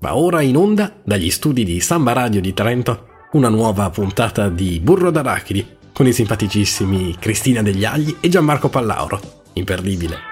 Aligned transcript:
Va 0.00 0.16
ora 0.16 0.40
in 0.40 0.56
onda 0.56 0.90
dagli 1.04 1.28
studi 1.28 1.62
di 1.62 1.78
Samba 1.78 2.14
Radio 2.14 2.40
di 2.40 2.54
Trento 2.54 3.08
una 3.32 3.50
nuova 3.50 3.90
puntata 3.90 4.48
di 4.48 4.80
Burro 4.80 5.10
d'Arachidi 5.10 5.76
con 5.92 6.06
i 6.06 6.12
simpaticissimi 6.14 7.16
Cristina 7.18 7.60
Degli 7.60 7.84
Agli 7.84 8.16
e 8.18 8.30
Gianmarco 8.30 8.70
Pallauro. 8.70 9.20
Imperdibile. 9.52 10.29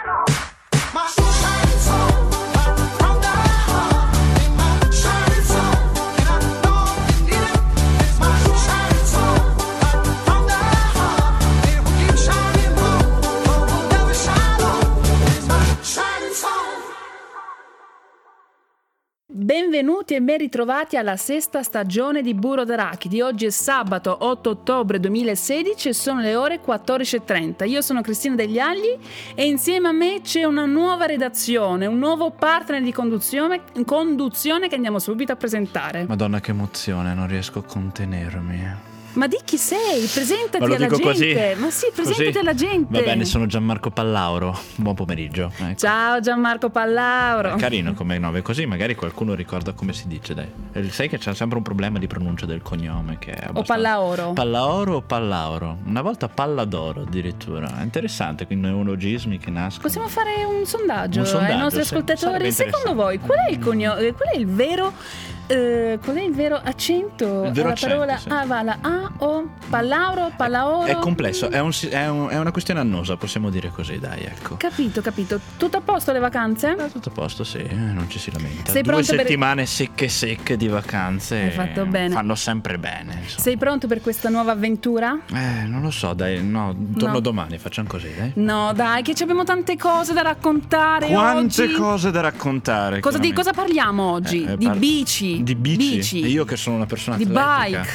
Benvenuti 19.78 20.14
e 20.16 20.20
ben 20.20 20.38
ritrovati 20.38 20.96
alla 20.96 21.16
sesta 21.16 21.62
stagione 21.62 22.20
di 22.20 22.34
Burro 22.34 22.64
d'Arachidi. 22.64 23.20
Oggi 23.20 23.46
è 23.46 23.50
sabato 23.50 24.16
8 24.22 24.50
ottobre 24.50 24.98
2016 24.98 25.90
e 25.90 25.92
sono 25.92 26.20
le 26.20 26.34
ore 26.34 26.60
14.30. 26.60 27.64
Io 27.68 27.80
sono 27.80 28.00
Cristina 28.00 28.34
Degli 28.34 28.58
Agli 28.58 28.98
e 29.36 29.46
insieme 29.46 29.86
a 29.86 29.92
me 29.92 30.20
c'è 30.20 30.42
una 30.42 30.64
nuova 30.64 31.06
redazione, 31.06 31.86
un 31.86 31.98
nuovo 31.98 32.32
partner 32.32 32.82
di 32.82 32.90
conduzione, 32.90 33.60
conduzione 33.86 34.66
che 34.66 34.74
andiamo 34.74 34.98
subito 34.98 35.30
a 35.30 35.36
presentare. 35.36 36.06
Madonna 36.08 36.40
che 36.40 36.50
emozione, 36.50 37.14
non 37.14 37.28
riesco 37.28 37.60
a 37.60 37.62
contenermi. 37.62 38.87
Ma 39.14 39.26
di 39.26 39.38
chi 39.44 39.56
sei? 39.56 40.06
Presentati 40.06 40.62
alla 40.62 40.76
gente. 40.76 41.00
così? 41.00 41.34
Ma 41.56 41.70
sì, 41.70 41.86
presentati 41.92 42.24
Così? 42.26 42.38
alla 42.38 42.54
gente. 42.54 42.98
Va 42.98 43.04
bene, 43.04 43.24
sono 43.24 43.46
Gianmarco 43.46 43.90
Pallauro. 43.90 44.56
Buon 44.76 44.94
pomeriggio. 44.94 45.50
Ecco. 45.56 45.74
Ciao 45.76 46.20
Gianmarco 46.20 46.70
Pallauro. 46.70 47.54
È 47.54 47.58
carino 47.58 47.94
come 47.94 48.18
nome, 48.18 48.42
così 48.42 48.66
magari 48.66 48.94
qualcuno 48.94 49.34
ricorda 49.34 49.72
come 49.72 49.92
si 49.92 50.06
dice, 50.06 50.34
dai. 50.34 50.46
Eh, 50.72 50.88
Sai 50.90 51.08
che 51.08 51.18
c'è 51.18 51.34
sempre 51.34 51.56
un 51.56 51.64
problema 51.64 51.98
di 51.98 52.06
pronuncia 52.06 52.46
del 52.46 52.62
cognome 52.62 53.18
che 53.18 53.32
è 53.32 53.46
O 53.46 53.48
abbastanza... 53.50 53.74
Pallaoro. 53.74 54.32
Pallaoro 54.34 54.94
o 54.96 55.00
Pallauro? 55.00 55.78
Una 55.86 56.02
volta 56.02 56.28
Palladoro 56.28 57.02
addirittura. 57.02 57.80
È 57.80 57.82
interessante, 57.82 58.46
quindi 58.46 58.68
neologismi 58.68 59.38
che 59.38 59.50
nascono. 59.50 59.82
Possiamo 59.82 60.06
fare 60.08 60.44
un 60.44 60.64
sondaggio, 60.64 61.20
Un 61.20 61.26
sondaggio, 61.26 61.52
ai 61.52 61.58
nostri 61.58 61.80
ascoltatori. 61.80 62.52
Secondo 62.52 62.94
voi, 62.94 63.18
qual 63.18 63.38
è 63.48 63.50
il 63.50 63.58
cognome? 63.58 64.12
Qual 64.12 64.28
è 64.28 64.36
il 64.36 64.46
vero. 64.46 64.92
Eh, 65.48 65.98
qual 66.02 66.16
è 66.16 66.22
il 66.22 66.32
vero 66.34 66.60
accento 66.62 67.44
Il 67.44 67.52
vero 67.52 67.70
accento, 67.70 67.94
parola 67.96 68.16
sì. 68.18 68.28
A? 68.28 68.44
Va 68.46 68.62
la 68.62 68.78
A 68.80 69.12
o 69.18 69.48
Pallauro, 69.68 70.30
Pallaoro? 70.36 70.84
È 70.84 70.94
complesso, 70.96 71.50
è, 71.50 71.58
un 71.60 71.72
è 71.90 72.08
un- 72.08 72.28
è 72.30 72.38
una 72.38 72.50
questione 72.52 72.80
annosa, 72.80 73.16
possiamo 73.16 73.50
dire 73.50 73.70
così, 73.70 73.98
dai, 73.98 74.22
ecco. 74.22 74.56
Capito, 74.56 75.00
capito. 75.00 75.40
Tutto 75.56 75.78
a 75.78 75.80
posto 75.80 76.12
le 76.12 76.18
vacanze? 76.18 76.76
Eh, 76.78 76.90
Tutto 76.92 77.08
a 77.08 77.12
posto, 77.12 77.44
sì, 77.44 77.58
eh, 77.58 77.74
non 77.74 78.06
ci 78.08 78.18
si 78.18 78.30
lamenta. 78.32 78.70
Sei 78.70 78.82
Due 78.82 78.92
pronto 78.92 79.10
per- 79.14 79.20
settimane 79.20 79.66
secche 79.66 80.08
secche 80.08 80.56
di 80.56 80.68
vacanze 80.68 81.36
Hai 81.42 81.50
fatto 81.50 81.86
bene. 81.86 82.10
fanno 82.14 82.34
sempre 82.34 82.78
bene. 82.78 83.18
insomma. 83.22 83.40
Sei 83.42 83.56
pronto 83.56 83.86
per 83.86 84.00
questa 84.00 84.28
nuova 84.28 84.52
avventura? 84.52 85.18
Eh, 85.32 85.64
non 85.66 85.80
lo 85.82 85.90
so, 85.90 86.12
dai, 86.14 86.42
no, 86.44 86.74
torno 86.96 87.14
No. 87.14 87.20
domani, 87.20 87.58
facciamo 87.58 87.88
così, 87.88 88.08
dai. 88.16 88.32
No, 88.36 88.72
dai, 88.74 89.02
che 89.02 89.14
ci 89.14 89.22
abbiamo 89.22 89.44
tante 89.44 89.76
cose 89.76 90.12
da 90.12 90.22
raccontare 90.22 91.08
Quante 91.08 91.62
oggi. 91.64 91.72
cose 91.72 92.10
da 92.10 92.20
raccontare. 92.20 93.00
Cosa, 93.00 93.18
di 93.18 93.32
cosa 93.32 93.52
parliamo 93.52 94.02
oggi? 94.12 94.44
Eh, 94.44 94.52
eh, 94.52 94.56
di 94.56 94.64
par- 94.66 94.76
bici. 94.78 95.37
Di 95.42 95.54
bici. 95.54 96.22
E 96.22 96.28
io 96.28 96.44
che 96.44 96.56
sono 96.56 96.76
una 96.76 96.86
persona 96.86 97.16
Di 97.16 97.24
atletica. 97.24 97.80
bike. 97.80 97.88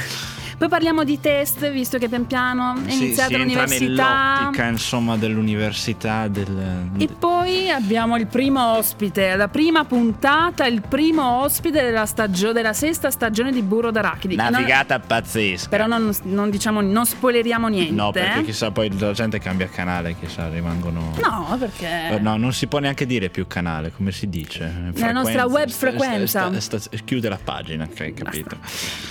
Poi 0.64 0.72
parliamo 0.72 1.03
di 1.03 1.19
test, 1.19 1.69
visto 1.72 1.97
che 1.97 2.08
pian 2.08 2.25
piano 2.25 2.75
è 2.86 2.89
Sì, 2.92 3.03
iniziata 3.03 3.36
l'università. 3.38 4.38
nell'ottica, 4.39 4.67
insomma, 4.67 5.17
dell'università 5.17 6.30
del... 6.30 6.89
E 7.00 7.08
poi 7.09 7.69
abbiamo 7.69 8.16
il 8.16 8.28
primo 8.28 8.78
ospite, 8.78 9.36
la 9.36 9.50
prima 9.50 9.84
puntata, 9.84 10.66
il 10.66 10.80
primo 10.80 11.41
ospite 11.41 11.81
della, 11.81 12.06
stagio- 12.06 12.53
della 12.53 12.72
sesta 12.72 13.11
stagione 13.11 13.52
di 13.52 13.61
Burro 13.61 13.91
d'Arachidi. 13.91 14.36
Una 14.36 14.47
Non- 14.52 14.66
pazzesca. 15.06 15.67
però 15.67 15.86
non, 15.86 16.16
non 16.23 16.50
diciamo, 16.50 16.79
non 16.79 17.06
spoileriamo 17.06 17.68
niente. 17.68 17.91
No, 17.94 18.12
perché 18.12 18.40
eh. 18.40 18.44
chissà, 18.46 18.72
poi 18.72 18.90
la 18.97 19.12
gente 19.12 19.40
cambia 19.40 19.68
canale, 19.68 20.16
chissà, 20.18 20.47
rimangono... 20.47 21.12
No, 21.22 21.57
perché... 21.59 22.12
Eh, 22.12 22.19
No, 22.22 22.38
non 22.38 22.53
si 22.53 22.68
può 22.68 22.79
neanche 22.79 23.06
dire 23.06 23.28
più 23.28 23.47
canale, 23.47 23.91
come 23.91 24.13
si 24.13 24.29
dice? 24.29 24.91
La 24.94 25.12
nostra 25.12 25.46
web 25.46 25.68
sta- 25.68 25.90
frequenza. 25.90 26.57
sta- 26.62 26.79
sta- 26.79 26.97
chiude 27.03 27.28
la 27.28 27.40
pagina, 27.44 27.84
ok, 27.84 28.13
capito? 28.13 28.56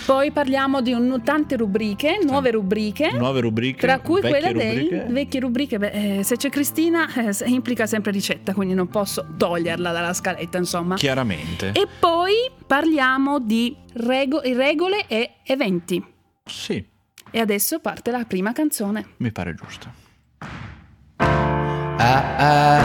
Poi 0.06 0.30
parliamo 0.30 0.80
di 0.80 0.94
un- 0.94 1.20
tante 1.42 1.56
rubriche, 1.56 2.18
nuove 2.22 2.52
rubriche. 2.52 3.10
Nuove 3.12 3.40
rubriche. 3.40 3.80
Tra 3.80 3.98
cui 3.98 4.20
quella 4.20 4.50
rubriche. 4.50 4.88
delle 4.88 5.12
vecchie 5.12 5.40
rubriche, 5.40 5.78
beh, 5.78 6.18
eh, 6.18 6.22
se 6.22 6.36
c'è 6.36 6.48
Cristina 6.50 7.08
eh, 7.12 7.32
implica 7.46 7.86
sempre 7.86 8.12
ricetta, 8.12 8.54
quindi 8.54 8.74
non 8.74 8.86
posso 8.88 9.26
toglierla 9.36 9.90
dalla 9.92 10.12
scaletta, 10.12 10.58
insomma. 10.58 10.94
Chiaramente. 10.94 11.72
E 11.74 11.86
poi 11.98 12.34
parliamo 12.66 13.40
di 13.40 13.76
rego- 13.94 14.40
regole 14.42 15.06
e 15.08 15.32
eventi. 15.44 16.02
Sì, 16.44 16.84
E 17.30 17.40
adesso 17.40 17.80
parte 17.80 18.10
la 18.10 18.24
prima 18.24 18.52
canzone. 18.52 19.06
mi 19.18 19.32
pare 19.32 19.54
giusto. 19.54 19.90
I, 21.18 22.04
I, 22.38 22.80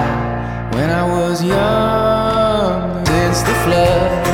when 0.74 0.90
I 0.90 1.04
was 1.10 1.42
young, 1.42 3.06
since 3.06 3.44
the 3.44 3.54
flood. 3.64 4.27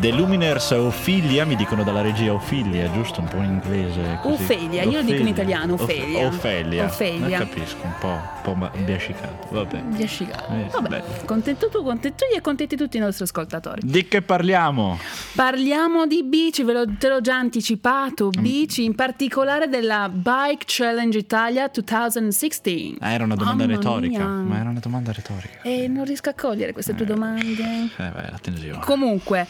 The 0.00 0.12
Luminers 0.12 0.70
Ophelia, 0.70 1.44
mi 1.44 1.56
dicono 1.56 1.84
dalla 1.84 2.00
regia 2.00 2.32
Ophelia, 2.32 2.90
giusto? 2.90 3.20
Un 3.20 3.28
po' 3.28 3.36
in 3.36 3.60
inglese. 3.62 4.18
Così. 4.22 4.44
Ophelia, 4.44 4.82
io 4.84 4.92
lo 4.92 5.02
dico 5.02 5.20
in 5.20 5.26
italiano, 5.26 5.74
Ophelia. 5.74 6.26
Ophelia. 6.26 6.84
Ophelia. 6.86 7.38
Non 7.38 7.48
capisco, 7.48 7.76
un 7.82 7.92
po', 8.00 8.06
un 8.06 8.58
po' 8.58 8.70
biascicato. 8.78 9.48
Vabbè. 9.50 9.78
Biascicato. 9.80 10.52
Eh, 10.52 10.68
Vabbè, 10.72 11.02
contento 11.26 11.68
tu, 11.68 11.84
contento 11.84 12.24
io 12.32 12.38
e 12.38 12.40
contenti 12.40 12.76
tutti 12.76 12.96
i 12.96 13.00
nostri 13.00 13.24
ascoltatori. 13.24 13.82
Di 13.84 14.08
che 14.08 14.22
parliamo? 14.22 14.98
Parliamo 15.32 16.06
di 16.06 16.24
bici, 16.24 16.64
ve 16.64 16.72
l'ho, 16.72 16.84
te 16.98 17.08
l'ho 17.08 17.20
già 17.20 17.36
anticipato, 17.36 18.30
Mm. 18.36 18.42
bici, 18.42 18.84
in 18.84 18.94
particolare 18.96 19.68
della 19.68 20.08
Bike 20.12 20.64
Challenge 20.66 21.16
Italia 21.16 21.70
2016. 21.72 22.96
Ah, 22.98 23.12
era 23.12 23.24
una 23.24 23.36
domanda 23.36 23.64
Mamma 23.64 23.76
retorica. 23.76 24.18
mia. 24.26 24.42
Ma 24.42 24.58
era 24.58 24.68
una 24.70 24.80
domanda 24.80 25.12
retorica. 25.12 25.60
E 25.62 25.86
non 25.86 26.04
riesco 26.04 26.30
a 26.30 26.34
cogliere 26.34 26.72
queste 26.72 26.94
tue 26.96 27.06
domande. 27.06 27.62
Eh, 27.96 28.10
beh, 28.10 28.26
attenzione. 28.32 28.80
Comunque, 28.84 29.46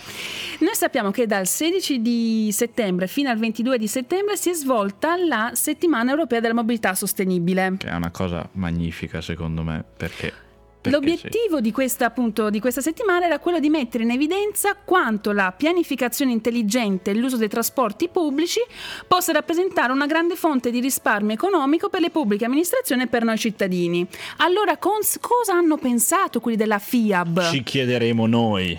noi 0.60 0.74
sappiamo 0.74 1.10
che 1.10 1.26
dal 1.26 1.46
16 1.46 2.02
di 2.02 2.50
settembre 2.52 3.06
fino 3.06 3.30
al 3.30 3.38
22 3.38 3.78
di 3.78 3.88
settembre 3.88 4.36
si 4.36 4.50
è 4.50 4.54
svolta 4.54 5.16
la 5.16 5.50
settimana 5.54 6.10
europea 6.10 6.40
della 6.40 6.54
mobilità 6.54 6.94
sostenibile. 6.94 7.76
Che 7.78 7.88
è 7.88 7.94
una 7.94 8.10
cosa 8.10 8.46
magnifica, 8.52 9.20
secondo 9.22 9.62
me, 9.62 9.82
perché. 9.96 10.32
Perché 10.80 10.96
L'obiettivo 10.98 11.60
di, 11.60 11.72
questa, 11.72 12.06
appunto, 12.06 12.48
di 12.48 12.58
questa 12.58 12.80
settimana 12.80 13.26
era 13.26 13.38
quello 13.38 13.58
di 13.58 13.68
mettere 13.68 14.04
in 14.04 14.10
evidenza 14.10 14.74
quanto 14.82 15.32
la 15.32 15.52
pianificazione 15.54 16.32
intelligente 16.32 17.10
e 17.10 17.14
l'uso 17.14 17.36
dei 17.36 17.48
trasporti 17.48 18.08
pubblici 18.08 18.60
possa 19.06 19.32
rappresentare 19.32 19.92
una 19.92 20.06
grande 20.06 20.36
fonte 20.36 20.70
di 20.70 20.80
risparmio 20.80 21.34
economico 21.34 21.90
per 21.90 22.00
le 22.00 22.08
pubbliche 22.08 22.46
amministrazioni 22.46 23.02
e 23.02 23.06
per 23.08 23.24
noi 23.24 23.36
cittadini. 23.36 24.06
Allora, 24.38 24.78
cons- 24.78 25.18
cosa 25.20 25.52
hanno 25.52 25.76
pensato 25.76 26.40
quelli 26.40 26.56
della 26.56 26.78
FIAB, 26.78 27.42
sì. 27.42 27.56
Ci 27.56 27.62
chiederemo 27.62 28.26
noi. 28.26 28.78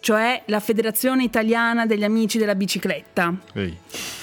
cioè 0.00 0.42
la 0.46 0.60
Federazione 0.60 1.24
Italiana 1.24 1.86
degli 1.86 2.04
Amici 2.04 2.36
della 2.38 2.54
Bicicletta? 2.54 3.34
Ehi. 3.54 3.76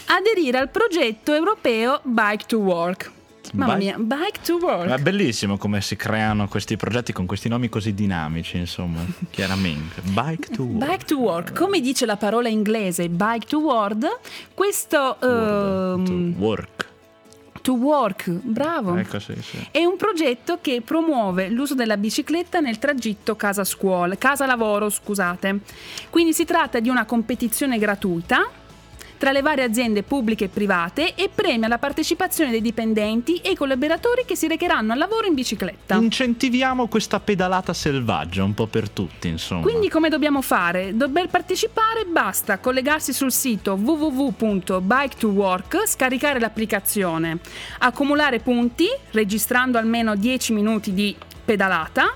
Aderire 0.06 0.60
al 0.60 0.70
progetto 0.70 1.34
europeo 1.34 2.00
Bike 2.04 2.46
to 2.48 2.58
Work. 2.60 3.12
Mamma 3.54 3.76
Bike- 3.76 3.98
mia, 3.98 4.18
Bike 4.18 4.40
to 4.44 4.58
Work. 4.58 4.90
È 4.90 5.02
bellissimo 5.02 5.58
come 5.58 5.82
si 5.82 5.96
creano 5.96 6.48
questi 6.48 6.78
progetti 6.78 7.14
con 7.14 7.26
questi 7.26 7.50
nomi 7.50 7.70
così 7.70 7.94
dinamici, 7.94 8.58
insomma, 8.58 9.06
chiaramente. 9.30 10.02
Bike 10.02 10.56
to 10.56 10.64
work. 10.64 10.86
Bike 10.86 11.06
to 11.06 11.18
work, 11.18 11.58
come 11.58 11.80
dice 11.80 12.06
la 12.06 12.18
parola 12.18 12.50
inglese 12.50 13.10
bike 13.10 13.46
to 13.48 13.60
work, 13.60 14.20
questo 14.54 15.20
ehm, 15.22 16.06
to 16.06 16.40
work. 16.40 16.88
to 17.62 17.74
work, 17.74 18.30
bravo. 18.30 18.96
Ecco, 18.96 19.20
sì, 19.20 19.34
sì. 19.42 19.68
È 19.72 19.84
un 19.84 19.98
progetto 19.98 20.60
che 20.62 20.82
promuove 20.82 21.50
l'uso 21.50 21.74
della 21.74 21.98
bicicletta 21.98 22.60
nel 22.60 22.78
tragitto 22.78 23.36
casa-scuola, 23.36 24.16
casa-lavoro, 24.18 24.90
scusate. 24.90 25.60
Quindi 26.10 26.34
si 26.34 26.46
tratta 26.46 26.80
di 26.80 26.90
una 26.90 27.06
competizione 27.06 27.78
gratuita 27.78 28.64
tra 29.18 29.32
le 29.32 29.42
varie 29.42 29.64
aziende 29.64 30.04
pubbliche 30.04 30.46
e 30.46 30.50
private 30.50 31.16
e 31.16 31.30
premia 31.34 31.68
la 31.68 31.78
partecipazione 31.78 32.52
dei 32.52 32.62
dipendenti 32.62 33.38
e 33.38 33.52
i 33.52 33.56
collaboratori 33.56 34.24
che 34.26 34.36
si 34.36 34.48
recheranno 34.48 34.94
al 34.94 34.98
lavoro 34.98 35.28
in 35.28 35.34
bicicletta. 35.34 35.96
Incentiviamo 35.96 36.88
questa 36.88 37.20
pedalata 37.20 37.74
selvaggia 37.74 38.44
un 38.44 38.54
po' 38.54 38.68
per 38.68 38.90
tutti, 38.90 39.28
insomma. 39.28 39.62
Quindi 39.62 39.90
come 39.90 40.10
dobbiamo 40.10 40.42
fare? 40.42 40.94
Per 40.94 41.28
partecipare 41.30 42.06
basta 42.06 42.60
collegarsi 42.60 43.14
sul 43.14 43.32
sito 43.32 43.74
www.bike2work, 43.74 45.88
scaricare 45.88 46.40
l'applicazione, 46.40 47.40
accumulare 47.80 48.40
punti 48.40 48.88
registrando 49.12 49.78
almeno 49.78 50.16
10 50.16 50.54
minuti 50.54 50.94
di 50.94 51.16
pedalata 51.46 52.16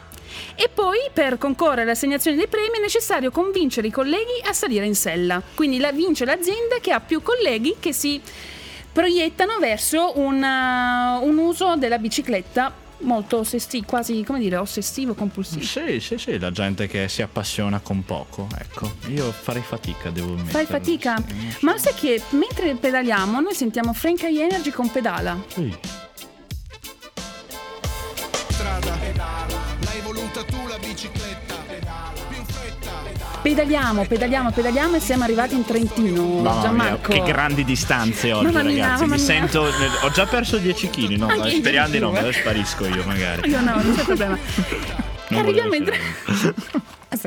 e 0.56 0.70
poi 0.74 0.98
per 1.14 1.38
concorrere 1.38 1.81
all'assegnazione 1.84 2.38
dei 2.38 2.48
premi 2.48 2.78
è 2.78 2.81
necessario 2.81 3.31
convincere 3.31 3.88
i 3.88 3.92
colleghi 3.92 4.42
a 4.46 4.54
salire 4.54 4.86
in 4.86 4.96
sella. 4.96 5.42
Quindi 5.54 5.80
la 5.80 5.92
vince 5.92 6.26
l'azienda 6.26 6.78
che 6.81 6.92
ha 6.92 7.00
più 7.00 7.22
colleghi 7.22 7.76
che 7.80 7.94
si 7.94 8.22
proiettano 8.92 9.58
verso 9.60 10.18
un, 10.18 10.42
uh, 10.42 11.26
un 11.26 11.38
uso 11.38 11.76
della 11.76 11.98
bicicletta 11.98 12.88
molto 13.02 13.38
ossessivo, 13.38 13.86
quasi 13.88 14.24
come 14.24 14.40
dire, 14.40 14.58
ossessivo 14.58 15.14
compulsivo. 15.14 15.64
Sì, 15.64 16.00
sì, 16.00 16.18
sì, 16.18 16.38
la 16.38 16.52
gente 16.52 16.88
che 16.88 17.08
si 17.08 17.22
appassiona 17.22 17.80
con 17.80 18.04
poco, 18.04 18.48
ecco. 18.60 18.92
Io 19.08 19.31
farei 19.31 19.62
fatica, 19.62 20.10
devo 20.10 20.34
ammettere. 20.34 20.52
Fai 20.52 20.66
fatica? 20.66 21.16
Sì. 21.26 21.58
Ma 21.62 21.78
sai 21.78 21.94
che 21.94 22.22
mentre 22.31 22.76
pedaliamo 22.76 23.40
noi 23.40 23.54
sentiamo 23.54 23.94
Frank 23.94 24.24
High 24.24 24.40
Energy 24.40 24.72
con 24.72 24.92
pedala. 24.92 25.42
Sì. 25.48 25.78
strada 28.60 29.79
L'hai 30.00 30.13
voluta 30.13 30.44
tu 30.46 30.56
la 30.66 30.78
bicicletta 30.80 31.56
Più 32.30 32.38
in 32.38 32.46
fretta 32.46 32.90
Pedaliamo, 33.42 34.06
pedaliamo, 34.06 34.50
pedaliamo 34.51 34.96
e 34.96 35.00
siamo 35.01 35.24
arrivati 35.25 35.56
in 35.56 35.66
Trentino. 35.66 36.24
Mamma 36.24 36.51
mia, 36.51 36.62
Gianmarco. 36.62 37.12
che 37.12 37.22
grandi 37.24 37.66
distanze 37.66 38.31
oggi, 38.31 38.46
Mamma 38.46 38.63
mia, 38.63 38.84
ragazzi. 38.86 39.01
mamma 39.01 39.16
Mi 39.16 39.22
mia. 39.22 39.25
sento. 39.25 39.62
Ho 40.04 40.10
già 40.12 40.25
perso 40.25 40.57
10 40.57 40.90
kg, 40.90 41.10
no? 41.18 41.28
Anche 41.28 41.50
io 41.50 41.57
Speriamo 41.57 41.90
di 41.90 42.00
no, 42.00 42.12
me 42.12 42.28
eh. 42.28 42.31
sparisco 42.34 42.86
io 42.86 43.04
magari. 43.06 43.50
Io 43.50 43.60
no, 43.62 43.81
non 43.81 43.94
c'è 43.96 44.04
problema. 44.04 44.38
Non 45.30 45.40
arriviamo 45.42 45.74
in 45.74 45.84
Trentino. 45.84 46.54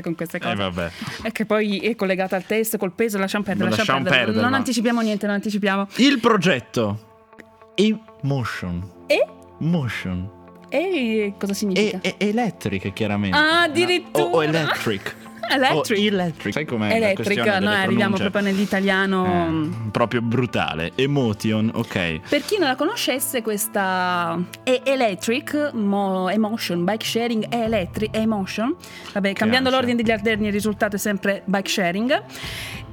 Con 0.02 0.14
queste 0.14 0.38
cose. 0.38 0.52
Eh 0.52 0.54
vabbè. 0.56 0.90
E 1.24 1.32
che 1.32 1.44
poi 1.44 1.78
è 1.80 1.94
collegata 1.94 2.36
al 2.36 2.44
testo 2.46 2.78
col 2.78 2.92
peso, 2.92 3.18
lasciamo 3.18 3.44
perdere, 3.44 3.68
lasciamo, 3.68 3.86
lasciamo 3.88 4.02
perdere. 4.04 4.24
perdere, 4.24 4.42
Non 4.42 4.50
ma- 4.52 4.56
anticipiamo 4.58 5.00
niente, 5.02 5.26
non 5.26 5.34
anticipiamo. 5.34 5.88
Il 5.96 6.20
progetto 6.20 7.20
Emotion. 7.74 8.90
E? 9.08 9.26
Motion. 9.58 10.40
E 10.72 11.34
cosa 11.38 11.52
significa? 11.52 12.00
E, 12.02 12.14
e 12.18 12.28
electric, 12.30 12.92
chiaramente. 12.92 13.36
Ah, 13.36 13.64
addirittura. 13.64 14.24
O, 14.24 14.36
o 14.36 14.42
electric. 14.42 15.12
Electric. 15.50 15.98
O 15.98 16.02
electric. 16.02 16.52
Sai 16.52 16.64
com'è? 16.64 16.88
la 16.88 16.96
Electric, 16.96 17.38
noi 17.38 17.58
delle 17.58 17.74
arriviamo 17.76 18.16
proprio 18.16 18.42
nell'italiano. 18.42 19.70
Eh, 19.84 19.90
proprio 19.90 20.20
brutale. 20.22 20.92
Emotion, 20.94 21.70
ok. 21.74 22.20
Per 22.28 22.42
chi 22.44 22.58
non 22.58 22.68
la 22.68 22.76
conoscesse, 22.76 23.42
questa 23.42 24.38
è 24.62 24.80
Electric, 24.84 25.70
mo- 25.74 26.28
Emotion, 26.28 26.84
Bike 26.84 27.04
Sharing 27.04 27.48
è 27.48 27.62
Electric, 27.62 28.10
è 28.12 28.18
Emotion. 28.18 28.74
Vabbè, 29.12 29.32
cambiando 29.32 29.68
ansia. 29.68 29.80
l'ordine 29.80 30.02
degli 30.02 30.12
alterni 30.12 30.46
il 30.46 30.52
risultato 30.52 30.96
è 30.96 30.98
sempre 30.98 31.42
Bike 31.44 31.68
Sharing. 31.68 32.22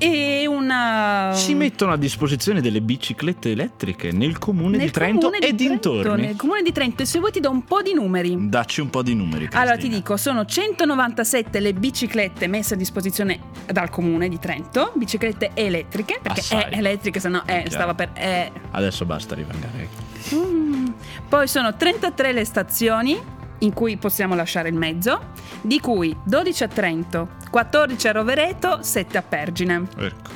E 0.02 0.48
una... 0.48 1.32
Si 1.34 1.54
mettono 1.54 1.92
a 1.92 1.98
disposizione 1.98 2.62
delle 2.62 2.80
biciclette 2.82 3.52
elettriche 3.52 4.12
nel 4.12 4.38
comune 4.38 4.78
nel 4.78 4.86
di 4.86 4.92
Trento 4.92 5.28
comune 5.28 5.40
e 5.40 5.52
di 5.54 5.66
Trento, 5.66 5.92
dintorni. 5.92 6.26
Nel 6.26 6.36
comune 6.38 6.62
di 6.62 6.72
Trento. 6.72 7.02
E 7.02 7.06
se 7.06 7.20
vuoi 7.20 7.32
ti 7.32 7.42
do 7.42 7.50
un 7.50 7.66
po' 7.66 7.82
di 7.82 7.94
numeri. 7.94 8.48
Dacci 8.48 8.80
un 8.80 8.90
po' 8.90 9.02
di 9.02 9.14
numeri. 9.14 9.50
Allora 9.52 9.72
ti 9.74 9.80
Cristina. 9.90 9.96
dico, 9.98 10.16
sono 10.16 10.46
197 10.46 11.60
le 11.60 11.74
biciclette 11.74 12.39
messe 12.48 12.74
a 12.74 12.78
disposizione 12.78 13.40
dal 13.72 13.90
comune 13.90 14.30
di 14.30 14.40
Trento, 14.40 14.92
biciclette 14.96 15.52
elettriche, 15.54 16.20
perché 16.22 16.40
Assai. 16.40 16.64
è 16.72 16.78
elettriche, 16.78 17.20
se 17.20 17.30
no 17.30 17.42
eh, 17.42 17.64
Chiaro. 17.64 17.70
stava 17.70 17.94
per... 17.96 18.10
eh. 18.14 18.52
Adesso 18.72 19.06
basta 19.06 19.36
rivangare. 19.36 19.88
Mm. 20.34 20.88
Poi 21.28 21.48
sono 21.48 21.76
33 21.76 22.32
le 22.34 22.46
stazioni 22.46 23.20
in 23.60 23.74
cui 23.74 23.98
possiamo 23.98 24.36
lasciare 24.36 24.70
il 24.70 24.76
mezzo, 24.76 25.32
di 25.62 25.80
cui 25.80 26.16
12 26.24 26.64
a 26.64 26.68
Trento, 26.68 27.30
14 27.50 28.08
a 28.08 28.12
Rovereto, 28.12 28.82
7 28.82 29.18
a 29.18 29.22
Pergine. 29.22 29.84
Ecco, 29.98 30.32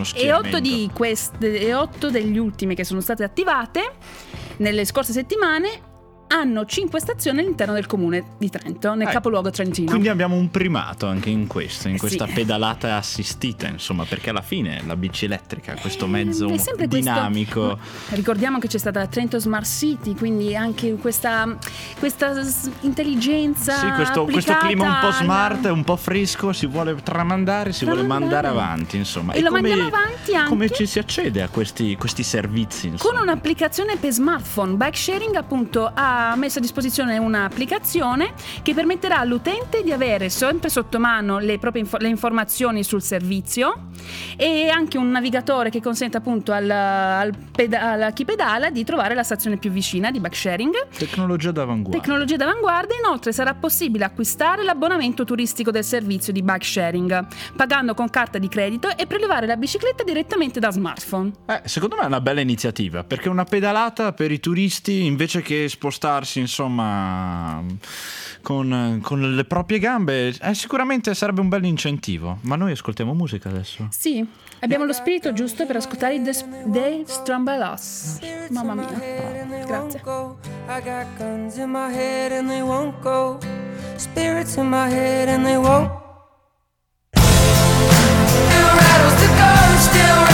E 0.00 0.04
schieramento. 0.04 0.56
8, 0.56 0.60
di 0.60 0.90
queste, 0.92 1.58
e 1.60 1.74
8 1.74 2.10
degli 2.10 2.38
ultimi 2.38 2.74
che 2.74 2.84
sono 2.84 3.00
state 3.00 3.24
attivate 3.24 3.92
nelle 4.58 4.84
scorse 4.84 5.12
settimane 5.12 5.92
hanno 6.28 6.64
5 6.64 6.98
stazioni 7.00 7.40
all'interno 7.40 7.74
del 7.74 7.86
comune 7.86 8.24
di 8.38 8.50
Trento, 8.50 8.94
nel 8.94 9.08
Eh, 9.08 9.12
capoluogo 9.12 9.50
trentino. 9.50 9.90
Quindi 9.90 10.08
abbiamo 10.08 10.34
un 10.36 10.50
primato 10.50 11.06
anche 11.06 11.30
in 11.30 11.46
questo, 11.46 11.88
in 11.88 11.94
Eh, 11.94 11.98
questa 11.98 12.26
sì. 12.26 12.32
pedalata 12.32 12.96
assistita, 12.96 13.66
insomma, 13.68 14.04
perché 14.04 14.30
alla 14.30 14.42
fine 14.42 14.82
la 14.86 14.96
bici 14.96 15.24
elettrica, 15.26 15.74
questo 15.80 16.06
Eh, 16.06 16.08
mezzo 16.08 16.48
è 16.48 16.56
sempre 16.58 16.88
questo- 16.88 16.96
dinamico. 16.96 17.78
Ricordiamo 18.10 18.58
che 18.58 18.68
c'è 18.68 18.78
stata 18.78 19.00
la 19.00 19.06
Trento 19.06 19.38
Smart 19.38 19.66
City, 19.66 20.14
quindi 20.14 20.54
anche 20.56 20.94
questa, 20.96 21.56
questa 21.98 22.32
intelligenza. 22.80 23.74
Sì, 23.74 23.90
questo, 23.92 24.24
questo 24.24 24.56
clima 24.58 24.84
un 24.86 24.98
po' 25.00 25.12
smart, 25.12 25.64
un 25.66 25.84
po' 25.84 25.96
fresco, 25.96 26.52
si 26.52 26.66
vuole 26.66 26.94
tramandare, 27.02 27.72
si 27.72 27.84
vuole 27.84 28.02
mandare 28.02 28.46
avanti, 28.48 28.96
insomma. 28.96 29.32
E 29.32 29.40
lo 29.40 29.50
mandiamo 29.50 29.86
avanti 29.86 30.34
anche- 30.34 30.48
Come 30.48 30.70
ci 30.70 30.86
si 30.86 30.98
accede 30.98 31.42
a 31.42 31.48
questi, 31.48 31.96
questi 31.96 32.22
servizi? 32.22 32.82
Con 32.86 32.92
insomma? 32.92 33.20
un'applicazione 33.22 33.96
per 33.96 34.12
smartphone, 34.12 34.74
Bike 34.74 34.96
Sharing 34.96 35.34
appunto 35.36 35.90
ha 35.92 36.13
messo 36.36 36.58
a 36.58 36.60
disposizione 36.60 37.18
un'applicazione 37.18 38.32
che 38.62 38.74
permetterà 38.74 39.18
all'utente 39.18 39.82
di 39.82 39.92
avere 39.92 40.28
sempre 40.28 40.68
sotto 40.68 40.98
mano 40.98 41.38
le 41.38 41.58
proprie 41.58 41.82
info- 41.82 41.98
le 41.98 42.08
informazioni 42.08 42.82
sul 42.84 43.02
servizio 43.02 43.88
e 44.36 44.68
anche 44.68 44.98
un 44.98 45.10
navigatore 45.10 45.70
che 45.70 45.80
consente 45.80 46.16
appunto 46.16 46.52
al, 46.52 46.68
al 46.70 47.32
peda- 47.50 48.06
a 48.06 48.10
chi 48.12 48.24
pedala 48.24 48.70
di 48.70 48.84
trovare 48.84 49.14
la 49.14 49.22
stazione 49.22 49.56
più 49.56 49.70
vicina 49.70 50.10
di 50.10 50.20
Bike 50.20 50.36
Sharing. 50.36 50.86
Tecnologia 50.96 51.50
d'avanguardia. 51.50 52.00
Tecnologia 52.00 52.36
d'avanguardia, 52.36 52.96
inoltre 52.98 53.32
sarà 53.32 53.54
possibile 53.54 54.04
acquistare 54.04 54.62
l'abbonamento 54.62 55.24
turistico 55.24 55.70
del 55.70 55.84
servizio 55.84 56.32
di 56.32 56.42
bike 56.42 56.64
sharing, 56.64 57.26
pagando 57.56 57.94
con 57.94 58.10
carta 58.10 58.38
di 58.38 58.48
credito 58.48 58.96
e 58.96 59.06
prelevare 59.06 59.46
la 59.46 59.56
bicicletta 59.56 60.04
direttamente 60.04 60.60
da 60.60 60.70
smartphone. 60.70 61.30
Eh, 61.46 61.62
secondo 61.64 61.96
me 61.96 62.02
è 62.02 62.06
una 62.06 62.20
bella 62.20 62.40
iniziativa, 62.40 63.04
perché 63.04 63.28
una 63.28 63.44
pedalata 63.44 64.12
per 64.12 64.30
i 64.30 64.40
turisti, 64.40 65.04
invece 65.04 65.42
che 65.42 65.68
spostarsi, 66.04 66.40
insomma, 66.40 67.62
con, 68.42 69.00
con 69.02 69.34
le 69.34 69.44
proprie 69.44 69.78
gambe, 69.78 70.34
eh, 70.38 70.54
sicuramente 70.54 71.14
sarebbe 71.14 71.40
un 71.40 71.48
bel 71.48 71.64
incentivo. 71.64 72.38
Ma 72.42 72.56
noi 72.56 72.72
ascoltiamo 72.72 73.14
musica 73.14 73.48
adesso. 73.48 73.88
Sì, 73.90 74.24
abbiamo 74.60 74.84
lo 74.84 74.92
spirito 74.92 75.32
giusto 75.32 75.64
per 75.64 75.76
ascoltare 75.76 76.16
i 76.16 76.22
The, 76.22 76.44
The 76.66 77.04
Strumbalos. 77.06 78.18
Mamma 78.50 78.74
mia, 78.74 79.64
grazie. 79.66 80.00
I 80.68 80.80
got 80.82 81.06
guns 81.16 81.56
in 81.56 81.70
my 81.70 81.90
head 81.90 82.32
and 82.32 82.48
they 82.48 82.60
won't 82.60 83.00
go. 83.00 83.38
Spirits 83.96 84.56
in 84.56 84.68
my 84.68 84.88
head 84.88 85.28
and 85.28 85.44
they 85.44 85.56
won't. 85.56 85.90
Still 87.14 88.74
rattles 88.76 89.14
the 89.20 89.28
gun, 89.36 89.78
still 89.78 90.33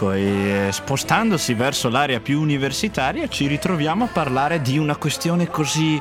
Ecco, 0.00 0.12
e 0.12 0.68
eh, 0.68 0.72
spostandosi 0.72 1.52
verso 1.52 1.90
l'area 1.90 2.20
più 2.20 2.40
universitaria 2.40 3.28
ci 3.28 3.46
ritroviamo 3.46 4.04
a 4.04 4.06
parlare 4.06 4.62
di 4.62 4.78
una 4.78 4.96
questione 4.96 5.48
così 5.48 6.00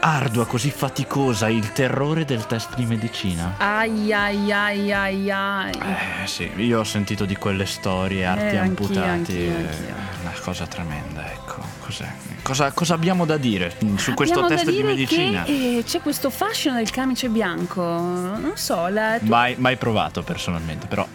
ardua, 0.00 0.44
così 0.44 0.70
faticosa, 0.70 1.48
il 1.48 1.72
terrore 1.72 2.26
del 2.26 2.44
test 2.44 2.74
di 2.74 2.84
medicina. 2.84 3.54
Ai 3.56 4.12
ai 4.12 4.52
ai 4.52 4.92
ai 4.92 5.30
ai. 5.30 5.72
Eh 5.72 6.26
sì, 6.26 6.50
io 6.56 6.80
ho 6.80 6.84
sentito 6.84 7.24
di 7.24 7.36
quelle 7.36 7.64
storie, 7.64 8.26
arti 8.26 8.42
Eh, 8.42 8.58
anch'io, 8.58 8.60
amputati, 8.60 9.08
anch'io, 9.08 9.50
è 9.50 9.54
anch'io. 9.54 9.94
una 10.20 10.32
cosa 10.42 10.66
tremenda, 10.66 11.32
ecco. 11.32 11.62
Cos'è? 11.80 12.12
Cosa, 12.42 12.70
cosa 12.72 12.92
abbiamo 12.92 13.24
da 13.24 13.38
dire 13.38 13.74
su 13.96 14.12
questo 14.12 14.40
Abbiamo 14.40 14.62
test 14.62 14.70
di 14.70 14.82
medicina? 14.82 15.44
Che, 15.44 15.78
eh, 15.78 15.84
c'è 15.84 16.02
questo 16.02 16.28
fascino 16.28 16.74
del 16.74 16.90
camice 16.90 17.30
bianco. 17.30 17.82
Non 17.82 18.52
so, 18.56 18.88
la, 18.88 19.16
Mai, 19.22 19.54
mai 19.56 19.76
provato 19.78 20.22
personalmente, 20.22 20.86
però 20.86 21.06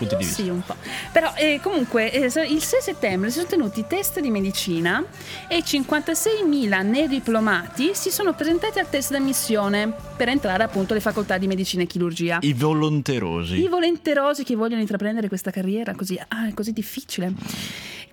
punti 0.00 0.16
di 0.16 0.24
vista. 0.24 0.42
Sì, 0.42 0.48
un 0.48 0.62
po'. 0.64 0.76
Però 1.12 1.32
eh, 1.36 1.60
comunque 1.62 2.10
eh, 2.10 2.24
il 2.24 2.62
6 2.62 2.80
settembre 2.80 3.30
si 3.30 3.36
sono 3.36 3.48
tenuti 3.48 3.80
i 3.80 3.86
test 3.86 4.20
di 4.20 4.30
medicina 4.30 5.04
e 5.48 5.58
56.000 5.58 6.86
neodiplomati 6.86 7.90
si 7.94 8.10
sono 8.10 8.34
presentati 8.34 8.78
al 8.78 8.88
test 8.88 9.10
d'ammissione 9.12 9.92
per 10.16 10.28
entrare 10.28 10.62
appunto 10.62 10.92
alle 10.92 11.02
facoltà 11.02 11.38
di 11.38 11.46
medicina 11.46 11.82
e 11.82 11.86
chirurgia. 11.86 12.38
I 12.40 12.52
volonterosi. 12.52 13.62
I 13.62 13.68
volenterosi 13.68 14.44
che 14.44 14.54
vogliono 14.54 14.80
intraprendere 14.80 15.28
questa 15.28 15.50
carriera 15.50 15.94
così, 15.94 16.18
ah, 16.28 16.48
è 16.48 16.54
così 16.54 16.72
difficile. 16.72 17.32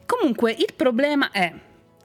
Comunque 0.06 0.52
il 0.52 0.74
problema 0.76 1.32
è 1.32 1.54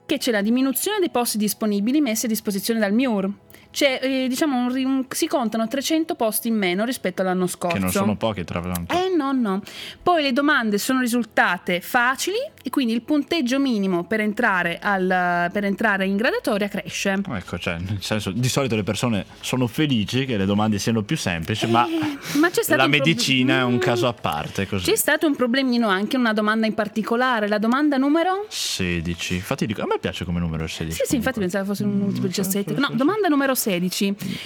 che 0.05 0.17
c'è 0.17 0.31
la 0.31 0.41
diminuzione 0.41 0.99
dei 0.99 1.09
posti 1.09 1.37
disponibili 1.37 2.01
messi 2.01 2.25
a 2.25 2.27
disposizione 2.27 2.79
dal 2.79 2.93
MIUR. 2.93 3.31
C'è, 3.73 3.99
eh, 4.01 4.27
diciamo, 4.29 4.57
un 4.67 4.71
un- 4.85 5.05
si 5.09 5.25
contano 5.27 5.67
300 5.67 6.13
posti 6.15 6.47
in 6.49 6.55
meno 6.55 6.85
rispetto 6.85 7.21
all'anno 7.23 7.47
scorso. 7.47 7.75
Che 7.75 7.81
non 7.81 7.91
sono 7.91 8.15
pochi, 8.15 8.43
tra 8.43 8.59
l'altro. 8.61 8.95
Eh 8.97 9.13
no, 9.15 9.31
no. 9.31 9.61
Poi 10.01 10.21
le 10.21 10.31
domande 10.31 10.77
sono 10.77 10.99
risultate 10.99 11.81
facili 11.81 12.37
e 12.61 12.69
quindi 12.69 12.93
il 12.93 13.01
punteggio 13.01 13.59
minimo 13.59 14.03
per 14.03 14.19
entrare, 14.21 14.79
al- 14.81 15.49
per 15.51 15.65
entrare 15.65 16.05
in 16.05 16.15
gradatoria 16.15 16.67
cresce. 16.67 17.19
Ecco, 17.27 17.57
cioè, 17.57 17.77
nel 17.79 18.01
senso, 18.01 18.29
di 18.31 18.47
solito 18.47 18.75
le 18.75 18.83
persone 18.83 19.25
sono 19.41 19.65
felici 19.67 20.25
che 20.25 20.37
le 20.37 20.45
domande 20.45 20.77
siano 20.79 21.01
più 21.01 21.17
semplici, 21.17 21.65
ma, 21.67 21.87
Eh, 21.87 22.37
ma 22.37 22.49
c'è 22.49 22.61
stato 22.61 22.77
la 22.77 22.85
un 22.85 22.91
prob- 22.91 23.05
medicina 23.05 23.59
è 23.59 23.63
un 23.63 23.75
Mm. 23.75 23.79
caso 23.79 24.07
a 24.07 24.13
parte. 24.13 24.67
Così. 24.67 24.85
C'è 24.91 24.95
stato 24.95 25.25
un 25.25 25.35
problemino 25.35 25.87
anche, 25.87 26.15
una 26.17 26.33
domanda 26.33 26.67
in 26.67 26.73
particolare, 26.75 27.47
la 27.47 27.57
domanda 27.57 27.97
numero... 27.97 28.45
16. 28.49 29.35
Infatti, 29.35 29.65
dico, 29.65 29.81
a 29.81 29.85
me 29.87 29.97
piace 29.99 30.25
come 30.25 30.39
numero 30.39 30.67
16. 30.67 30.97
Sì, 30.97 31.03
sì, 31.07 31.15
infatti 31.15 31.39
comunque. 31.39 31.59
pensavo 31.59 31.65
fosse 31.65 31.83
un 31.83 31.97
multiplo 31.97 32.27
17. 32.27 32.73
No, 32.75 32.89
domanda 32.93 33.27
numero 33.27 33.53
16, 33.55 33.62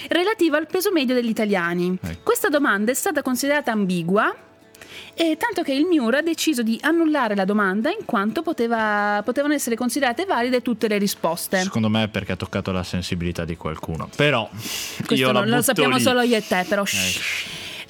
relativa 0.08 0.56
al 0.56 0.66
peso 0.66 0.90
medio 0.92 1.14
degli 1.14 1.28
italiani. 1.28 1.98
Ecco. 2.02 2.20
Questa 2.22 2.48
domanda 2.48 2.90
è 2.90 2.94
stata 2.94 3.22
considerata 3.22 3.72
ambigua. 3.72 4.34
E 5.14 5.36
tanto 5.36 5.62
che 5.62 5.72
il 5.72 5.84
MIUR 5.84 6.14
ha 6.16 6.22
deciso 6.22 6.62
di 6.62 6.78
annullare 6.80 7.34
la 7.34 7.44
domanda 7.44 7.90
in 7.90 8.04
quanto 8.04 8.42
poteva- 8.42 9.20
potevano 9.24 9.52
essere 9.52 9.74
considerate 9.74 10.24
valide 10.24 10.62
tutte 10.62 10.86
le 10.86 10.96
risposte. 10.96 11.58
Secondo 11.60 11.88
me 11.88 12.04
è 12.04 12.08
perché 12.08 12.32
ha 12.32 12.36
toccato 12.36 12.70
la 12.70 12.84
sensibilità 12.84 13.44
di 13.44 13.56
qualcuno. 13.56 14.08
Però 14.14 14.48
Questo 14.48 15.14
io 15.14 15.26
la 15.32 15.40
non 15.40 15.44
lo 15.48 15.50
butto 15.56 15.62
sappiamo 15.62 15.96
lì. 15.96 16.02
solo 16.02 16.20
io 16.22 16.36
e 16.36 16.46
te, 16.46 16.64
però. 16.68 16.84
shh. 16.84 17.20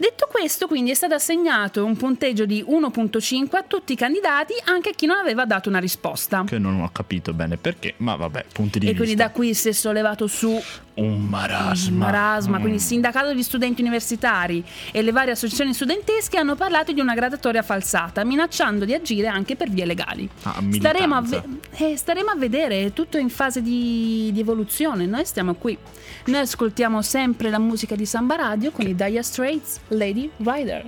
Detto 0.00 0.28
questo, 0.30 0.68
quindi 0.68 0.92
è 0.92 0.94
stato 0.94 1.14
assegnato 1.14 1.84
un 1.84 1.96
punteggio 1.96 2.46
di 2.46 2.64
1.5 2.64 3.56
a 3.56 3.64
tutti 3.66 3.94
i 3.94 3.96
candidati, 3.96 4.52
anche 4.66 4.90
a 4.90 4.92
chi 4.92 5.06
non 5.06 5.16
aveva 5.16 5.44
dato 5.44 5.68
una 5.68 5.80
risposta. 5.80 6.44
Che 6.46 6.56
non 6.58 6.80
ho 6.80 6.88
capito 6.92 7.32
bene 7.32 7.56
perché, 7.56 7.94
ma 7.96 8.14
vabbè, 8.14 8.44
punti 8.52 8.78
di 8.78 8.86
E 8.86 8.90
vista. 8.90 9.04
quindi 9.04 9.20
da 9.20 9.30
qui 9.30 9.54
si 9.54 9.70
è 9.70 9.72
sollevato 9.72 10.28
su 10.28 10.56
Un 10.94 11.24
marasma. 11.24 11.96
marasma, 12.06 12.58
Mm. 12.58 12.60
quindi 12.60 12.76
il 12.78 12.82
sindacato 12.84 13.26
degli 13.26 13.42
studenti 13.42 13.80
universitari 13.80 14.64
e 14.92 15.02
le 15.02 15.10
varie 15.10 15.32
associazioni 15.32 15.74
studentesche 15.74 16.36
hanno 16.38 16.54
parlato 16.54 16.92
di 16.92 17.00
una 17.00 17.14
gradatoria 17.14 17.62
falsata, 17.62 18.22
minacciando 18.24 18.84
di 18.84 18.94
agire 18.94 19.26
anche 19.26 19.56
per 19.56 19.68
vie 19.68 19.84
legali. 19.84 20.28
Ah, 20.42 20.62
staremo, 20.70 21.14
a 21.16 21.20
ve- 21.22 21.42
eh, 21.72 21.96
staremo 21.96 22.30
a 22.30 22.36
vedere, 22.36 22.84
è 22.84 22.92
tutto 22.92 23.18
in 23.18 23.30
fase 23.30 23.62
di, 23.62 24.30
di 24.32 24.38
evoluzione, 24.40 25.06
noi 25.06 25.24
stiamo 25.24 25.54
qui. 25.54 25.76
Noi 26.26 26.40
ascoltiamo 26.40 27.02
sempre 27.02 27.50
la 27.50 27.58
musica 27.58 27.96
di 27.96 28.06
Samba 28.06 28.36
Radio 28.36 28.70
con 28.70 28.86
i 28.86 28.94
Dire 28.94 29.22
Straits, 29.22 29.80
Lady 29.88 30.30
Rider. 30.36 30.84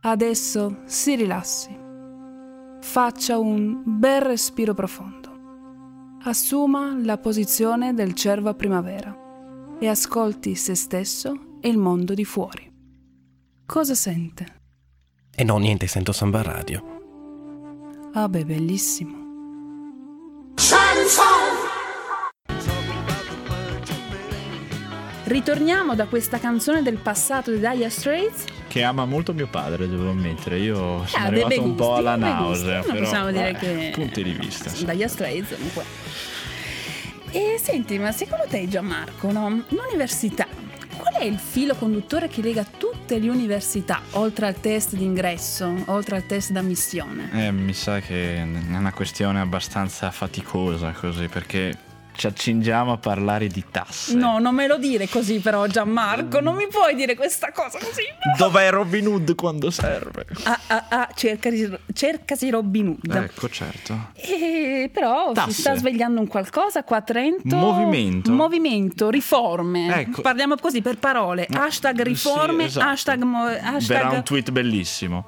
Adesso 0.00 0.82
si 0.84 1.14
rilassi. 1.14 1.78
Faccia 2.80 3.38
un 3.38 3.82
bel 3.84 4.22
respiro 4.22 4.74
profondo. 4.74 5.20
Assuma 6.24 6.96
la 7.00 7.18
posizione 7.18 7.94
del 7.94 8.14
cervo 8.14 8.48
a 8.48 8.54
primavera 8.54 9.16
e 9.78 9.88
ascolti 9.88 10.54
se 10.54 10.74
stesso 10.74 11.58
e 11.60 11.68
il 11.68 11.78
mondo 11.78 12.14
di 12.14 12.24
fuori. 12.24 12.70
Cosa 13.66 13.94
sente? 13.94 14.60
E 15.34 15.44
no, 15.44 15.58
niente, 15.58 15.86
sento 15.86 16.12
Samba 16.12 16.42
Radio. 16.42 18.10
Ah 18.12 18.28
beh, 18.28 18.44
bellissimo. 18.44 19.20
Ritorniamo 25.32 25.94
da 25.94 26.04
questa 26.08 26.38
canzone 26.38 26.82
del 26.82 26.98
passato 26.98 27.50
di 27.52 27.56
Dire 27.56 27.88
Straits. 27.88 28.44
Che 28.68 28.82
ama 28.82 29.06
molto 29.06 29.32
mio 29.32 29.46
padre, 29.46 29.88
devo 29.88 30.10
ammettere. 30.10 30.58
Io 30.58 31.06
sono 31.06 31.24
ha 31.24 31.30
dei 31.30 31.40
arrivato 31.42 31.48
bei 31.48 31.58
un 31.58 31.74
po' 31.74 31.86
gusti, 31.86 32.00
alla 32.00 32.16
gusti. 32.16 32.42
nausea. 32.42 32.76
Non 32.80 32.86
però, 32.90 32.98
possiamo 32.98 33.30
dire 33.30 33.52
vabbè, 33.52 33.58
che- 33.58 33.90
Punti 33.94 34.22
di 34.24 34.32
vista. 34.32 34.92
Dire 34.92 35.08
Straits 35.08 35.54
comunque. 35.54 35.84
E 37.30 37.58
senti, 37.58 37.98
ma 37.98 38.12
secondo 38.12 38.44
te 38.46 38.68
Gianmarco, 38.68 39.32
no? 39.32 39.64
l'università, 39.68 40.46
qual 40.98 41.14
è 41.14 41.24
il 41.24 41.38
filo 41.38 41.76
conduttore 41.76 42.28
che 42.28 42.42
lega 42.42 42.66
tutte 42.76 43.18
le 43.18 43.30
università, 43.30 44.02
oltre 44.10 44.48
al 44.48 44.60
test 44.60 44.96
d'ingresso, 44.96 45.84
oltre 45.86 46.16
al 46.16 46.26
test 46.26 46.50
d'ammissione? 46.50 47.30
Eh, 47.46 47.50
mi 47.52 47.72
sa 47.72 48.00
che 48.00 48.36
è 48.36 48.42
una 48.42 48.92
questione 48.92 49.40
abbastanza 49.40 50.10
faticosa 50.10 50.90
così, 50.90 51.26
perché 51.28 51.74
ci 52.14 52.26
accingiamo 52.26 52.92
a 52.92 52.96
parlare 52.98 53.46
di 53.48 53.64
tasse. 53.70 54.14
No, 54.14 54.38
non 54.38 54.54
me 54.54 54.66
lo 54.66 54.76
dire 54.78 55.08
così 55.08 55.38
però 55.40 55.66
Gianmarco, 55.66 56.40
non 56.40 56.54
mi 56.56 56.66
puoi 56.68 56.94
dire 56.94 57.14
questa 57.16 57.52
cosa 57.52 57.78
così. 57.78 58.02
Dov'è 58.36 58.70
Robin 58.70 59.06
Hood 59.06 59.34
quando 59.34 59.70
serve? 59.70 60.26
Ah, 60.44 60.60
ah, 60.68 60.84
ah, 60.88 61.08
cercasi, 61.14 61.70
cercasi 61.92 62.50
Robin 62.50 62.88
Hood. 62.88 63.14
Ecco, 63.14 63.48
certo. 63.48 64.10
E 64.14 64.90
però 64.92 65.32
Tasse. 65.32 65.50
si 65.52 65.60
sta 65.60 65.74
svegliando 65.74 66.20
un 66.20 66.26
qualcosa 66.28 66.84
qua 66.84 66.98
a 66.98 67.02
Trento. 67.02 67.56
Movimento. 67.56 68.30
Movimento, 68.32 69.08
riforme. 69.10 70.00
Ecco. 70.00 70.20
Parliamo 70.22 70.56
così 70.56 70.82
per 70.82 70.98
parole. 70.98 71.46
Hashtag 71.50 72.02
riforme, 72.02 72.62
Sì, 72.64 72.68
esatto. 72.68 72.86
hashtag, 72.88 73.22
mo- 73.22 73.44
Verrà 73.44 73.74
hashtag- 73.76 74.12
un 74.12 74.22
tweet 74.22 74.50
bellissimo. 74.50 75.26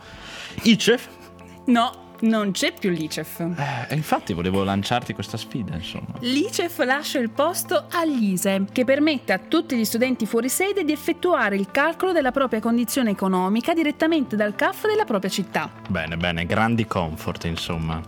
ICEF? 0.63 1.09
No, 1.67 2.04
non 2.25 2.51
c'è 2.53 2.73
più 2.79 2.91
l'ICEF. 2.91 3.41
Eh, 3.89 3.95
infatti 3.95 4.33
volevo 4.33 4.65
lanciarti 4.65 5.15
questa 5.15 5.37
sfida, 5.37 5.75
insomma. 5.75 6.15
L'ICEF 6.21 6.85
lascia 6.85 7.19
il 7.19 7.31
posto 7.31 7.85
all'ISE, 7.91 8.65
che 8.73 8.85
permette 8.85 9.33
a 9.33 9.39
tutti 9.39 9.77
gli 9.77 9.85
studenti 9.85 10.27
fuori 10.27 10.49
sede 10.49 10.85
di 10.85 10.93
effettuare 10.93 11.57
il 11.57 11.71
calcolo 11.71 12.13
della 12.13 12.33
propria 12.33 12.61
condizione 12.61 13.11
economica 13.11 13.75
direttamente 13.75 14.37
dal 14.37 14.55
CAF 14.55 14.87
della 14.87 15.05
propria 15.05 15.31
città. 15.31 15.71
Bene, 15.89 16.17
bene, 16.17 16.47
grandi 16.47 16.87
comfort, 16.87 17.45
insomma. 17.45 18.01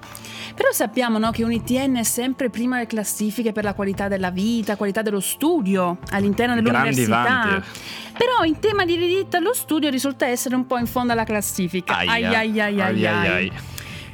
Però 0.54 0.72
sappiamo 0.72 1.18
no, 1.18 1.30
che 1.32 1.44
un 1.44 1.52
ITN 1.52 1.96
è 1.96 2.02
sempre 2.02 2.48
prima 2.48 2.76
alle 2.76 2.86
classifiche 2.86 3.52
per 3.52 3.64
la 3.64 3.74
qualità 3.74 4.08
della 4.08 4.30
vita, 4.30 4.76
qualità 4.76 5.02
dello 5.02 5.20
studio 5.20 5.98
all'interno 6.10 6.54
Grandi 6.54 6.70
dell'università. 6.94 7.22
vanti. 7.22 7.68
Però 8.16 8.42
in 8.44 8.58
tema 8.58 8.86
di 8.86 8.96
diritto 8.96 9.36
allo 9.36 9.52
studio 9.52 9.90
risulta 9.90 10.26
essere 10.26 10.54
un 10.54 10.66
po' 10.66 10.78
in 10.78 10.86
fondo 10.86 11.12
alla 11.12 11.24
classifica. 11.24 11.96
Aia. 11.96 12.10
Ai 12.10 12.24
ai 12.24 12.60
ai 12.60 12.60
ai 12.60 12.80
Ai, 12.80 13.06
ai, 13.06 13.28
ai. 13.28 13.52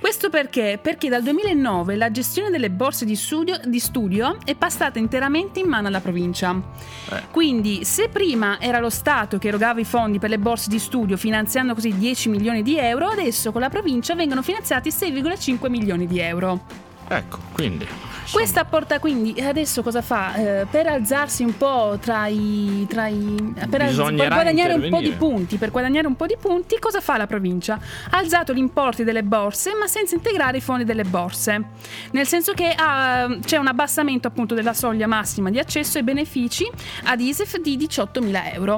Questo 0.03 0.31
perché? 0.31 0.81
Perché 0.83 1.09
dal 1.09 1.23
2009 1.23 1.95
la 1.95 2.11
gestione 2.11 2.51
delle 2.51 2.71
borse 2.71 3.05
di 3.05 3.15
studio, 3.15 3.57
di 3.65 3.79
studio 3.79 4.37
è 4.45 4.57
passata 4.57 4.99
interamente 4.99 5.61
in 5.61 5.69
mano 5.69 5.87
alla 5.87 6.01
provincia. 6.01 6.61
Eh. 7.09 7.23
Quindi 7.31 7.85
se 7.85 8.09
prima 8.09 8.59
era 8.61 8.81
lo 8.81 8.91
Stato 8.91 9.39
che 9.39 9.47
erogava 9.47 9.79
i 9.79 9.85
fondi 9.85 10.19
per 10.19 10.31
le 10.31 10.41
borse 10.41 10.69
di 10.71 10.81
studio 10.81 11.17
finanziando 11.17 11.73
così 11.73 11.97
10 11.97 12.31
milioni 12.31 12.65
di 12.65 12.77
euro, 12.77 13.07
adesso 13.07 13.53
con 13.53 13.61
la 13.61 13.69
provincia 13.69 14.17
vengono 14.17 14.43
finanziati 14.43 14.91
6,5 14.91 15.71
milioni 15.71 16.09
di 16.09 16.19
euro. 16.19 16.65
Ecco, 17.07 17.39
quindi. 17.53 18.12
Questa 18.31 18.65
porta 18.65 18.99
quindi 18.99 19.39
adesso 19.41 19.83
cosa 19.83 20.01
fa? 20.01 20.35
Eh, 20.35 20.67
per 20.71 20.87
alzarsi 20.87 21.43
un 21.43 21.57
po' 21.57 21.99
tra 22.01 22.27
i. 22.29 22.87
Tra 22.89 23.07
i 23.09 23.53
per, 23.69 23.83
alz- 23.83 23.97
per 24.17 24.29
guadagnare 24.29 24.73
un 24.75 24.89
po' 24.89 25.01
di 25.01 25.11
punti. 25.13 25.57
Per 25.59 25.71
guadagnare 25.71 26.07
un 26.07 26.17
po' 26.17 26.27
di 26.27 26.37
punti, 26.41 26.79
cosa 26.79 27.01
fa 27.01 27.17
la 27.17 27.27
provincia? 27.27 27.79
Ha 28.11 28.17
alzato 28.17 28.53
gli 28.55 28.59
importi 28.59 29.05
delle 29.05 29.23
borse, 29.23 29.75
ma 29.75 29.87
senza 29.87 30.15
integrare 30.15 30.59
i 30.59 30.61
fondi 30.61 30.85
delle 30.85 31.05
borse. 31.05 31.63
Nel 32.13 32.27
senso 32.27 32.53
che 32.53 32.73
ha- 32.77 33.37
c'è 33.45 33.57
un 33.59 33.67
abbassamento 33.67 34.29
appunto 34.29 34.55
della 34.55 34.75
soglia 34.75 35.07
massima 35.07 35.51
di 35.51 35.59
accesso 35.59 35.99
ai 35.99 36.05
benefici 36.05 36.69
ad 37.05 37.21
ISEF 37.21 37.59
di 37.61 37.77
18.000 37.77 38.53
euro. 38.55 38.77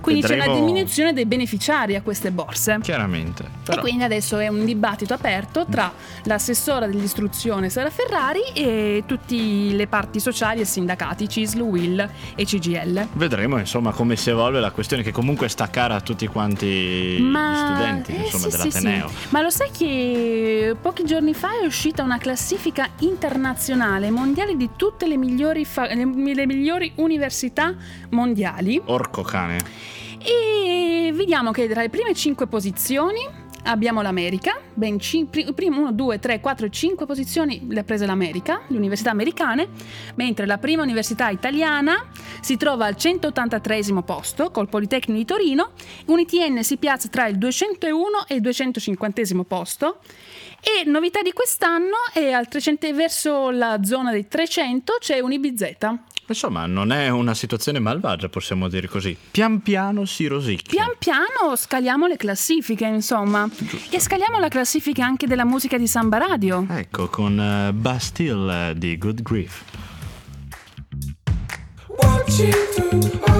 Quindi 0.00 0.22
c'è 0.22 0.34
una 0.34 0.44
vedremo- 0.44 0.66
diminuzione 0.66 1.12
dei 1.12 1.26
beneficiari 1.26 1.96
a 1.96 2.02
queste 2.02 2.30
borse. 2.30 2.78
Chiaramente. 2.82 3.42
E 3.44 3.48
Però, 3.64 3.80
quindi 3.80 4.04
adesso 4.04 4.38
è 4.38 4.48
un 4.48 4.64
dibattito 4.64 5.14
aperto 5.14 5.66
tra 5.68 5.92
l'assessora 6.24 6.86
dell'istruzione 6.86 7.68
Sara 7.70 7.90
Ferrari 7.90 8.40
e 8.54 9.04
tutte 9.06 9.34
le 9.34 9.86
parti 9.86 10.20
sociali 10.20 10.60
e 10.60 10.64
sindacati 10.64 11.28
CISL, 11.28 11.60
WIL 11.60 12.08
e 12.34 12.44
CGL. 12.44 13.08
Vedremo 13.12 13.58
insomma 13.58 13.92
come 13.92 14.16
si 14.16 14.30
evolve 14.30 14.60
la 14.60 14.70
questione 14.70 15.02
che 15.02 15.12
comunque 15.12 15.48
sta 15.48 15.68
cara 15.68 15.94
a 15.96 16.00
tutti 16.00 16.26
quanti 16.26 16.66
gli 16.66 17.32
studenti 17.56 18.12
eh, 18.12 18.20
insomma, 18.24 18.44
sì, 18.44 18.50
sì, 18.50 18.56
dell'Ateneo. 18.56 19.08
sì. 19.08 19.14
Ma 19.30 19.40
lo 19.42 19.50
sai 19.50 19.70
che 19.70 20.76
pochi 20.80 21.04
giorni 21.04 21.34
fa 21.34 21.60
è 21.60 21.64
uscita 21.66 22.02
una 22.02 22.18
classifica 22.18 22.88
internazionale 23.00 24.10
mondiale 24.10 24.56
di 24.56 24.70
tutte 24.76 25.06
le 25.06 25.16
migliori, 25.16 25.64
fa- 25.64 25.86
le 25.86 26.46
migliori 26.46 26.92
università 26.96 27.74
mondiali 28.10 28.80
Orco 28.84 29.22
cane. 29.22 29.58
E 30.24 31.10
vediamo 31.14 31.50
che 31.50 31.68
tra 31.68 31.80
le 31.82 31.88
prime 31.88 32.14
5 32.14 32.46
posizioni 32.46 33.40
abbiamo 33.64 34.02
l'America, 34.02 34.58
ben 34.74 34.98
5, 34.98 35.52
primo 35.52 35.80
1, 35.80 35.92
2, 35.92 36.18
3, 36.18 36.40
4, 36.40 36.68
5 36.68 37.06
posizioni 37.06 37.66
le 37.68 37.80
ha 37.80 37.84
prese 37.84 38.06
l'America, 38.06 38.62
le 38.68 38.76
università 38.76 39.10
americane, 39.10 39.68
mentre 40.16 40.46
la 40.46 40.58
prima 40.58 40.82
università 40.82 41.28
italiana 41.28 42.06
si 42.40 42.56
trova 42.56 42.86
al 42.86 42.96
183 42.96 43.80
posto 44.04 44.50
col 44.50 44.68
Politecnico 44.68 45.18
di 45.18 45.24
Torino, 45.24 45.70
un 46.06 46.18
ITN 46.18 46.62
si 46.62 46.76
piazza 46.76 47.08
tra 47.08 47.26
il 47.26 47.38
201 47.38 48.26
e 48.26 48.34
il 48.34 48.40
250 48.40 49.22
posto 49.46 49.98
e 50.60 50.88
novità 50.88 51.22
di 51.22 51.32
quest'anno 51.32 51.96
è 52.12 52.30
al 52.30 52.48
300 52.48 52.92
verso 52.94 53.50
la 53.50 53.82
zona 53.82 54.10
dei 54.10 54.28
300 54.28 54.96
c'è 55.00 55.18
un 55.18 55.32
IBZ. 55.32 55.76
Insomma, 56.26 56.66
non 56.66 56.92
è 56.92 57.08
una 57.08 57.34
situazione 57.34 57.78
malvagia, 57.78 58.28
possiamo 58.28 58.68
dire 58.68 58.88
così. 58.88 59.16
Pian 59.30 59.60
piano 59.60 60.04
si 60.04 60.26
rosicchia. 60.26 60.84
Pian 60.84 60.96
piano 60.98 61.56
scaliamo 61.56 62.06
le 62.06 62.16
classifiche, 62.16 62.86
insomma. 62.86 63.48
E 63.90 64.00
scaliamo 64.00 64.38
la 64.38 64.48
classifica 64.48 65.04
anche 65.04 65.26
della 65.26 65.44
musica 65.44 65.76
di 65.76 65.86
Samba 65.86 66.18
Radio. 66.18 66.64
Ecco, 66.68 67.08
con 67.08 67.38
eh, 67.38 67.72
Bastille 67.72 68.70
eh, 68.70 68.78
di 68.78 68.96
Good 68.96 69.22
Grief. 69.22 69.64
reaching 72.38 72.52
through 72.72 73.31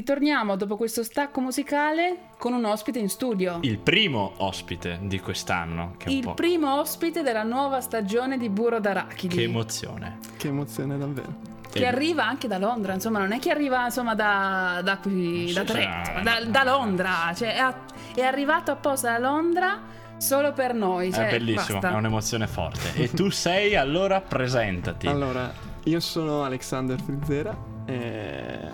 Ritorniamo 0.00 0.56
dopo 0.56 0.76
questo 0.76 1.02
stacco 1.02 1.42
musicale 1.42 2.30
con 2.38 2.54
un 2.54 2.64
ospite 2.64 2.98
in 2.98 3.10
studio. 3.10 3.58
Il 3.60 3.76
primo 3.76 4.32
ospite 4.38 4.98
di 5.02 5.20
quest'anno. 5.20 5.92
Che, 5.98 6.06
è 6.06 6.08
un 6.08 6.16
Il 6.16 6.22
po'... 6.22 6.32
primo 6.32 6.80
ospite 6.80 7.22
della 7.22 7.42
nuova 7.42 7.82
stagione 7.82 8.38
di 8.38 8.48
Burro 8.48 8.80
d'Arachidi. 8.80 9.36
che 9.36 9.42
emozione. 9.42 10.18
Che 10.38 10.48
emozione 10.48 10.96
davvero. 10.96 11.34
che 11.70 11.86
arriva 11.86 12.26
anche 12.26 12.48
da 12.48 12.56
Londra, 12.56 12.94
insomma, 12.94 13.18
non 13.18 13.32
è 13.32 13.38
che 13.38 13.50
arriva 13.50 13.84
insomma 13.84 14.14
da, 14.14 14.80
da 14.82 14.96
qui, 14.96 15.52
da 15.52 15.64
Trento, 15.64 16.22
da, 16.22 16.44
da 16.46 16.64
Londra, 16.64 17.34
cioè 17.36 17.56
è, 17.56 17.58
a- 17.58 17.84
è 18.14 18.22
arrivato 18.22 18.70
apposta 18.70 19.10
da 19.10 19.18
Londra 19.18 19.82
solo 20.16 20.54
per 20.54 20.72
noi. 20.72 21.12
Cioè, 21.12 21.26
è 21.26 21.30
bellissimo, 21.32 21.78
basta. 21.78 21.94
è 21.94 21.98
un'emozione 21.98 22.46
forte. 22.46 22.94
e 22.94 23.10
tu 23.10 23.28
sei, 23.28 23.76
allora 23.76 24.22
presentati. 24.22 25.06
Allora, 25.08 25.52
io 25.84 26.00
sono 26.00 26.42
Alexander 26.42 26.98
Frizzera. 26.98 27.54
E... 27.84 28.69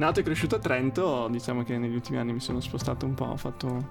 Nato 0.00 0.20
e 0.20 0.22
cresciuto 0.22 0.56
a 0.56 0.58
Trento, 0.58 1.28
diciamo 1.28 1.62
che 1.62 1.76
negli 1.76 1.94
ultimi 1.94 2.16
anni 2.16 2.32
mi 2.32 2.40
sono 2.40 2.60
spostato 2.60 3.04
un 3.04 3.12
po'. 3.12 3.26
Ho 3.26 3.36
fatto 3.36 3.86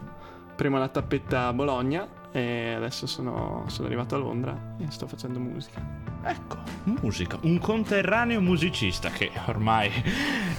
prima 0.56 0.80
la 0.80 0.88
tappetta 0.88 1.46
a 1.46 1.54
Bologna 1.54 2.08
e 2.32 2.74
adesso 2.76 3.08
sono, 3.08 3.64
sono 3.68 3.88
arrivato 3.88 4.16
a 4.16 4.20
Londra 4.20 4.76
e 4.80 4.86
sto 4.90 5.08
facendo 5.08 5.40
musica. 5.40 5.82
Ecco, 6.22 6.58
musica, 7.02 7.38
un 7.44 7.60
conterraneo 7.60 8.42
musicista 8.42 9.10
che 9.10 9.32
ormai 9.46 9.90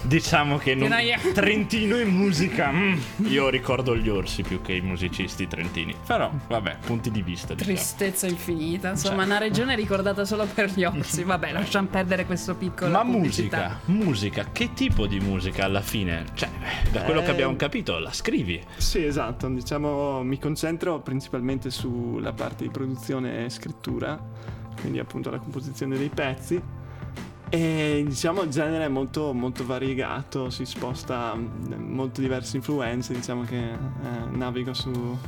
diciamo 0.02 0.56
che 0.56 0.74
non... 0.74 0.88
Che 0.88 1.32
Trentino 1.34 1.96
e 1.96 2.04
musica. 2.06 2.70
mm, 2.72 2.98
io 3.26 3.48
ricordo 3.50 3.94
gli 3.94 4.08
orsi 4.08 4.42
più 4.42 4.62
che 4.62 4.72
i 4.72 4.80
musicisti 4.80 5.46
trentini. 5.46 5.94
Però, 6.06 6.30
vabbè, 6.48 6.78
punti 6.86 7.10
di 7.10 7.20
vista. 7.22 7.52
diciamo. 7.54 7.74
Tristezza 7.76 8.26
infinita, 8.26 8.88
insomma, 8.90 9.16
Cioè. 9.16 9.24
una 9.26 9.38
regione 9.38 9.74
ricordata 9.76 10.24
solo 10.24 10.46
per 10.46 10.70
gli 10.72 10.82
orsi. 10.84 11.24
Vabbè, 11.24 11.52
lasciamo 11.52 11.88
perdere 11.88 12.24
questo 12.24 12.54
piccolo. 12.54 12.90
Ma 12.90 13.04
musica, 13.04 13.80
musica, 13.86 14.46
che 14.52 14.72
tipo 14.72 15.06
di 15.06 15.20
musica 15.20 15.66
alla 15.66 15.82
fine? 15.82 16.24
Cioè, 16.34 16.48
da 16.90 17.02
quello 17.02 17.20
che 17.20 17.26
Eh. 17.26 17.32
abbiamo 17.32 17.54
capito, 17.56 17.98
la 17.98 18.12
scrivi. 18.14 18.60
Sì, 18.78 19.04
esatto. 19.04 19.46
Diciamo, 19.48 20.22
mi 20.22 20.38
concentro 20.38 21.00
principalmente 21.00 21.59
sulla 21.68 22.32
parte 22.32 22.64
di 22.64 22.70
produzione 22.70 23.44
e 23.44 23.50
scrittura, 23.50 24.18
quindi 24.80 24.98
appunto 24.98 25.28
la 25.28 25.38
composizione 25.38 25.98
dei 25.98 26.08
pezzi. 26.08 26.62
E 27.52 28.04
diciamo 28.06 28.42
il 28.42 28.50
genere 28.50 28.84
è 28.84 28.88
molto, 28.88 29.34
molto 29.34 29.66
variegato, 29.66 30.50
si 30.50 30.64
sposta 30.64 31.34
mm, 31.34 31.92
molte 31.92 32.20
diverse 32.20 32.56
influenze, 32.56 33.12
diciamo 33.12 33.42
che 33.42 33.72
eh, 33.72 33.76
navigo 34.30 34.72
su 34.72 35.18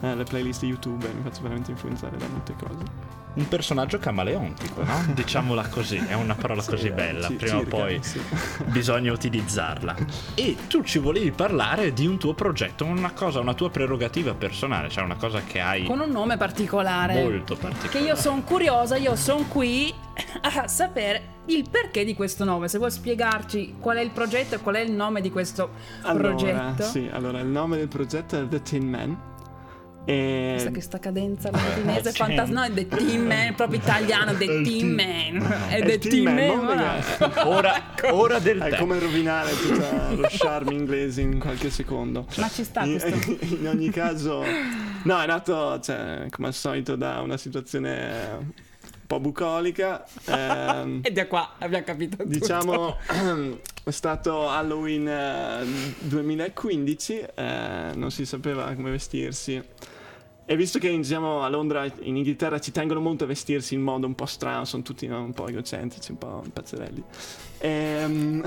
eh, 0.00 0.24
playlist 0.28 0.64
YouTube 0.64 1.08
e 1.08 1.14
mi 1.14 1.22
faccio 1.22 1.42
veramente 1.42 1.70
influenzare 1.70 2.16
da 2.16 2.26
molte 2.26 2.54
cose. 2.58 3.17
Un 3.34 3.46
personaggio 3.46 3.98
camaleontico, 3.98 4.82
no? 4.82 5.04
Diciamola 5.14 5.68
così, 5.68 5.96
è 5.96 6.14
una 6.14 6.34
parola 6.34 6.60
Sì, 6.62 6.70
così 6.70 6.90
bella, 6.90 7.28
ci- 7.28 7.34
prima 7.34 7.58
o 7.58 7.62
poi 7.62 7.98
sì. 8.02 8.20
bisogna 8.66 9.12
utilizzarla. 9.12 9.94
E 10.34 10.56
tu 10.66 10.82
ci 10.82 10.98
volevi 10.98 11.30
parlare 11.30 11.92
di 11.92 12.06
un 12.06 12.18
tuo 12.18 12.34
progetto, 12.34 12.84
una 12.84 13.12
cosa, 13.12 13.38
una 13.38 13.54
tua 13.54 13.70
prerogativa 13.70 14.34
personale, 14.34 14.88
cioè 14.88 15.04
una 15.04 15.14
cosa 15.14 15.42
che 15.42 15.60
hai 15.60 15.84
Con 15.84 16.00
un 16.00 16.10
nome 16.10 16.36
particolare. 16.36 17.14
molto 17.22 17.54
particolare. 17.56 17.88
Che 17.96 18.04
io 18.04 18.16
sono 18.16 18.42
curiosa, 18.42 18.96
io 18.96 19.14
sono 19.14 19.44
qui 19.46 19.94
a 20.42 20.66
sapere 20.66 21.36
il 21.46 21.64
perché 21.70 22.04
di 22.04 22.14
questo 22.14 22.42
nome. 22.44 22.66
Se 22.66 22.78
vuoi 22.78 22.90
spiegarci 22.90 23.76
qual 23.78 23.98
è 23.98 24.00
il 24.00 24.10
progetto 24.10 24.56
e 24.56 24.58
qual 24.58 24.74
è 24.76 24.80
il 24.80 24.90
nome 24.90 25.20
di 25.20 25.30
questo 25.30 25.70
Allora, 26.02 26.28
progetto. 26.34 26.82
sì, 26.82 27.08
allora 27.12 27.38
il 27.38 27.46
nome 27.46 27.76
del 27.76 27.88
progetto 27.88 28.36
è 28.36 28.48
The 28.48 28.62
Tin 28.62 28.88
Man. 28.88 29.16
E 30.10 30.48
Questa, 30.52 30.70
questa 30.70 30.98
cadenza 30.98 31.50
latinese 31.50 32.12
sì. 32.12 32.16
fantasma, 32.16 32.60
no, 32.60 32.62
è 32.66 32.72
The 32.72 32.86
Team 32.88 33.26
Man, 33.26 33.54
proprio 33.54 33.78
italiano, 33.78 34.32
The 34.34 34.62
Team 34.62 34.88
Man. 34.88 35.66
È 35.68 35.82
The 35.84 35.98
Team 35.98 36.24
Man, 36.32 36.64
voilà. 36.64 36.94
magari. 37.18 37.48
Ora, 37.50 37.82
ora 38.12 38.38
del 38.38 38.58
È 38.58 38.76
come 38.78 38.98
rovinare 38.98 39.50
tutto 39.50 40.14
lo 40.16 40.26
charme 40.30 40.72
inglese 40.72 41.20
in 41.20 41.38
qualche 41.38 41.68
secondo. 41.68 42.26
Ma 42.38 42.48
ci 42.48 42.64
sta 42.64 42.84
In, 42.84 42.98
questo. 42.98 43.36
in 43.54 43.68
ogni 43.68 43.90
caso, 43.90 44.42
no, 45.02 45.20
è 45.20 45.26
nato, 45.26 45.78
cioè, 45.80 46.24
come 46.30 46.46
al 46.48 46.54
solito, 46.54 46.96
da 46.96 47.20
una 47.20 47.36
situazione 47.36 48.28
un 48.40 48.50
po' 49.06 49.20
bucolica. 49.20 50.06
ehm, 50.24 51.00
E 51.02 51.10
da 51.12 51.26
qua 51.26 51.56
abbiamo 51.58 51.84
capito 51.84 52.16
tutto. 52.16 52.28
diciamo, 52.30 52.96
è 53.84 53.90
stato 53.90 54.48
Halloween 54.48 55.06
eh, 55.06 55.66
2015, 55.98 57.12
eh, 57.34 57.90
non 57.94 58.10
si 58.10 58.24
sapeva 58.24 58.72
come 58.72 58.90
vestirsi. 58.90 59.62
E 60.50 60.56
visto 60.56 60.78
che 60.78 60.88
diciamo, 60.88 61.42
a 61.42 61.48
Londra, 61.50 61.84
in 62.00 62.16
Inghilterra, 62.16 62.58
ci 62.58 62.72
tengono 62.72 63.00
molto 63.00 63.24
a 63.24 63.26
vestirsi 63.26 63.74
in 63.74 63.82
modo 63.82 64.06
un 64.06 64.14
po' 64.14 64.24
strano, 64.24 64.64
sono 64.64 64.82
tutti 64.82 65.06
no, 65.06 65.22
un 65.22 65.34
po' 65.34 65.46
egocentrici, 65.46 66.12
un 66.12 66.16
po' 66.16 66.42
pazzerelli. 66.50 67.04
Ehm, 67.58 68.42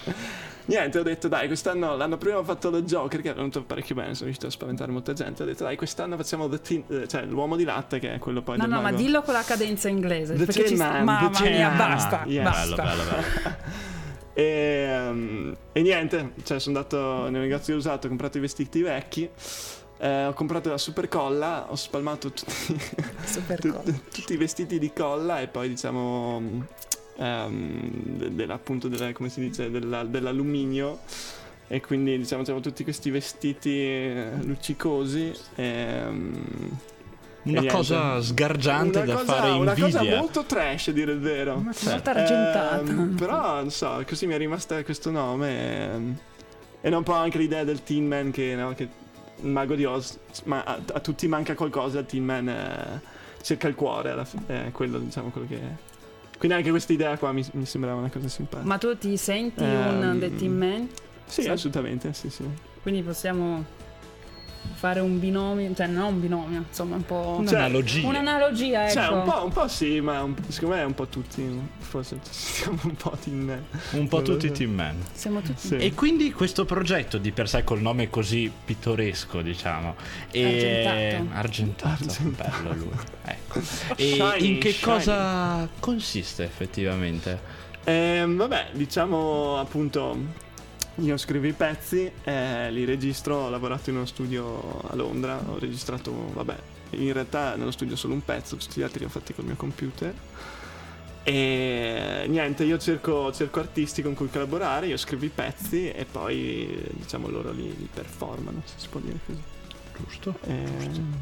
niente, 0.64 0.98
ho 0.98 1.02
detto 1.02 1.28
dai, 1.28 1.46
quest'anno, 1.46 1.94
l'anno 1.94 2.16
prima 2.16 2.38
ho 2.38 2.42
fatto 2.42 2.70
lo 2.70 2.80
Joker, 2.80 3.20
che 3.20 3.32
è 3.32 3.34
venuto 3.34 3.62
parecchio 3.64 3.94
bene, 3.94 4.14
sono 4.14 4.24
riuscito 4.24 4.46
a 4.46 4.50
spaventare 4.50 4.90
molta 4.92 5.12
gente. 5.12 5.42
Ho 5.42 5.44
detto 5.44 5.62
dai, 5.64 5.76
quest'anno 5.76 6.16
facciamo 6.16 6.48
The 6.48 6.84
eh, 6.88 7.06
cioè, 7.06 7.26
l'uomo 7.26 7.56
di 7.56 7.64
latte, 7.64 7.98
che 7.98 8.14
è 8.14 8.18
quello 8.18 8.40
poi 8.40 8.56
No, 8.56 8.62
del 8.62 8.72
no, 8.72 8.80
ma 8.80 8.90
mago. 8.90 8.96
dillo 8.96 9.20
con 9.20 9.34
la 9.34 9.42
cadenza 9.42 9.90
inglese. 9.90 10.36
The 10.36 10.44
perché 10.46 10.66
ci 10.68 10.74
sta- 10.74 10.90
Man, 10.90 11.04
Mamma 11.04 11.30
The 11.38 11.50
mia, 11.50 11.68
basta. 11.68 12.24
Yes. 12.24 12.42
basta. 12.44 12.82
Bello, 12.82 13.02
bello, 13.02 13.10
bello. 13.10 13.56
E, 14.32 14.42
ehm, 14.88 15.56
e 15.70 15.82
niente, 15.82 16.32
cioè 16.44 16.58
sono 16.58 16.78
andato 16.78 17.28
nel 17.28 17.42
negozio 17.42 17.76
usato, 17.76 18.06
ho 18.06 18.08
comprato 18.08 18.38
i 18.38 18.40
vestiti 18.40 18.80
vecchi, 18.80 19.28
eh, 19.98 20.26
ho 20.26 20.32
comprato 20.34 20.68
la 20.70 20.78
super 20.78 21.08
colla, 21.08 21.66
ho 21.70 21.74
spalmato 21.76 22.30
tutti, 22.32 22.76
Super 23.24 23.58
tu- 23.60 23.70
colla. 23.72 23.92
tutti 24.12 24.32
i 24.32 24.36
vestiti 24.36 24.78
di 24.78 24.92
colla 24.92 25.40
e 25.40 25.48
poi 25.48 25.68
diciamo 25.68 26.64
ehm, 27.16 27.90
de- 28.18 28.34
della- 28.34 28.54
appunto 28.54 28.88
della, 28.88 29.12
come 29.12 29.28
si 29.28 29.40
dice, 29.40 29.70
della- 29.70 30.04
dell'alluminio. 30.04 30.98
E 31.68 31.80
quindi 31.80 32.16
diciamo 32.16 32.42
abbiamo 32.42 32.60
tutti 32.60 32.84
questi 32.84 33.10
vestiti 33.10 33.70
eh, 33.80 34.28
luccicosi. 34.42 35.32
ehm, 35.56 36.78
Una 37.42 37.60
niente. 37.60 37.68
cosa 37.76 38.20
sgargiante 38.20 38.98
una 38.98 39.06
da 39.06 39.14
cosa- 39.14 39.32
fare 39.32 39.50
Una 39.50 39.74
cosa 39.74 39.98
invidia. 39.98 40.18
molto 40.18 40.44
trash, 40.44 40.88
a 40.88 40.92
dire 40.92 41.12
il 41.12 41.18
vero. 41.20 41.56
Molto 41.58 41.88
argentata. 42.10 42.80
Ehm, 42.80 43.14
però 43.16 43.54
non 43.56 43.70
so, 43.70 44.00
così 44.06 44.26
mi 44.26 44.34
è 44.34 44.38
rimasta 44.38 44.82
questo 44.84 45.10
nome. 45.10 45.90
ehm, 45.92 46.16
E 46.82 46.88
non 46.88 46.98
un 46.98 47.04
po' 47.04 47.14
anche 47.14 47.38
l'idea 47.38 47.64
del 47.64 47.82
Teen 47.82 48.06
Man 48.06 48.30
che, 48.30 48.54
no, 48.54 48.72
che 48.74 48.88
mago 49.40 49.74
di 49.74 49.84
Oz, 49.84 50.18
ma 50.44 50.62
a, 50.64 50.80
a 50.94 51.00
tutti 51.00 51.26
manca 51.28 51.54
qualcosa, 51.54 52.00
il 52.00 52.06
Teen 52.06 52.24
Man 52.24 52.48
eh, 52.48 53.00
cerca 53.42 53.68
il 53.68 53.74
cuore, 53.74 54.10
alla 54.10 54.24
fine, 54.24 54.66
è 54.66 54.70
quello 54.72 54.98
diciamo 54.98 55.30
quello 55.30 55.46
che 55.46 55.56
è. 55.56 55.70
Quindi 56.38 56.56
anche 56.58 56.70
questa 56.70 56.92
idea 56.92 57.16
qua 57.16 57.32
mi, 57.32 57.44
mi 57.52 57.64
sembrava 57.64 57.98
una 57.98 58.10
cosa 58.10 58.28
simpatica. 58.28 58.66
Ma 58.68 58.76
tu 58.78 58.96
ti 58.98 59.16
senti 59.16 59.62
Ehm, 59.64 60.00
un 60.10 60.18
The 60.18 60.34
Team 60.36 60.52
Man? 60.52 60.88
sì, 61.26 61.42
sì. 61.42 61.48
assolutamente, 61.48 62.12
sì, 62.12 62.28
sì. 62.30 62.44
Quindi 62.82 63.02
possiamo 63.02 63.64
fare 64.74 65.00
un 65.00 65.18
binomio, 65.18 65.74
cioè 65.74 65.86
non 65.86 66.14
un 66.14 66.20
binomio, 66.20 66.64
insomma 66.68 66.96
un 66.96 67.04
po'... 67.04 67.42
Cioè, 67.46 67.54
Un'analogia. 67.56 68.06
Un'analogia, 68.06 68.84
ecco. 68.84 68.92
Cioè, 68.92 69.08
un 69.08 69.22
po', 69.24 69.44
un 69.44 69.52
po' 69.52 69.68
sì, 69.68 70.00
ma 70.00 70.22
un- 70.22 70.34
secondo 70.48 70.76
me 70.76 70.82
un 70.82 70.94
po' 70.94 71.06
tutti, 71.06 71.60
forse 71.78 72.18
siamo 72.30 72.78
un 72.84 72.94
po' 72.96 73.16
Teen 73.22 73.40
Man. 73.40 73.64
Un 73.92 74.08
po' 74.08 74.22
tutti 74.22 74.50
team 74.50 74.72
man. 74.74 74.96
Siamo 75.12 75.40
tutti... 75.40 75.66
Sì. 75.68 75.76
E 75.76 75.94
quindi 75.94 76.32
questo 76.32 76.64
progetto 76.64 77.18
di 77.18 77.32
per 77.32 77.48
sé 77.48 77.64
col 77.64 77.80
nome 77.80 78.10
così 78.10 78.50
pittoresco, 78.64 79.40
diciamo, 79.42 79.94
è 80.30 81.20
Argentato. 81.32 82.04
argentato, 82.04 82.60
bello 82.62 82.74
lui. 82.74 82.90
Ecco. 83.24 83.60
E 83.96 84.12
Shiny, 84.14 84.54
in 84.54 84.58
che 84.58 84.72
shiny. 84.72 84.92
cosa 84.92 85.68
consiste 85.80 86.44
effettivamente? 86.44 87.40
Ehm, 87.84 88.36
vabbè, 88.36 88.68
diciamo 88.72 89.58
appunto, 89.58 90.16
io 90.96 91.16
scrivo 91.16 91.46
i 91.46 91.52
pezzi, 91.52 92.10
eh, 92.24 92.70
li 92.70 92.84
registro, 92.84 93.36
ho 93.36 93.50
lavorato 93.50 93.90
in 93.90 93.96
uno 93.96 94.06
studio 94.06 94.80
a 94.88 94.94
Londra, 94.94 95.38
ho 95.46 95.58
registrato, 95.58 96.32
vabbè, 96.32 96.56
in 96.90 97.12
realtà 97.12 97.56
nello 97.56 97.70
studio 97.70 97.96
solo 97.96 98.14
un 98.14 98.24
pezzo, 98.24 98.56
tutti 98.56 98.80
gli 98.80 98.82
altri 98.82 99.00
li 99.00 99.04
ho 99.06 99.08
fatti 99.08 99.34
col 99.34 99.44
mio 99.44 99.56
computer. 99.56 100.14
E 101.22 102.24
niente, 102.28 102.62
io 102.62 102.78
cerco, 102.78 103.32
cerco 103.32 103.58
artisti 103.58 104.00
con 104.00 104.14
cui 104.14 104.30
collaborare, 104.30 104.86
io 104.86 104.96
scrivo 104.96 105.24
i 105.24 105.30
pezzi 105.34 105.90
e 105.90 106.04
poi 106.04 106.88
diciamo 106.92 107.28
loro 107.28 107.50
li, 107.50 107.64
li 107.76 107.88
performano, 107.92 108.62
se 108.64 108.74
si 108.76 108.88
può 108.88 109.00
dire 109.00 109.18
così. 109.26 109.42
Giusto? 109.98 110.38
Ehm, 110.44 111.14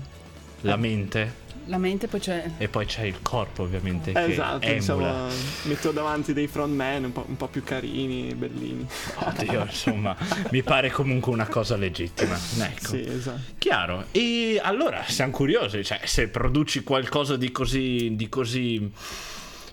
La 0.65 0.77
mente 0.77 1.43
La 1.67 1.79
mente 1.79 2.09
poi 2.09 2.21
c'è... 2.21 2.51
e 2.59 2.69
poi 2.69 2.87
c'è 2.87 3.03
il 3.03 3.21
corpo 3.23 3.63
ovviamente 3.63 4.13
che 4.13 4.25
esatto, 4.25 4.67
emula. 4.67 4.77
diciamo, 4.79 5.29
metto 5.65 5.91
davanti 5.93 6.33
dei 6.33 6.47
frontman 6.47 7.05
un 7.05 7.13
po', 7.13 7.25
un 7.27 7.37
po' 7.37 7.49
più 7.49 7.63
carini, 7.63 8.35
bellini. 8.35 8.87
Oddio, 9.17 9.63
insomma, 9.63 10.17
mi 10.51 10.63
pare 10.63 10.91
comunque 10.91 11.33
una 11.33 11.47
cosa 11.47 11.77
legittima. 11.77 12.39
Ecco. 12.61 12.87
Sì, 12.87 13.07
esatto. 13.07 13.41
Chiaro. 13.59 14.07
E 14.11 14.61
allora 14.63 15.05
siamo 15.07 15.33
curiosi, 15.33 15.85
cioè, 15.85 16.01
se 16.05 16.29
produci 16.29 16.83
qualcosa 16.83 17.37
di 17.37 17.51
così, 17.51 18.15
di 18.15 18.29
così 18.29 18.91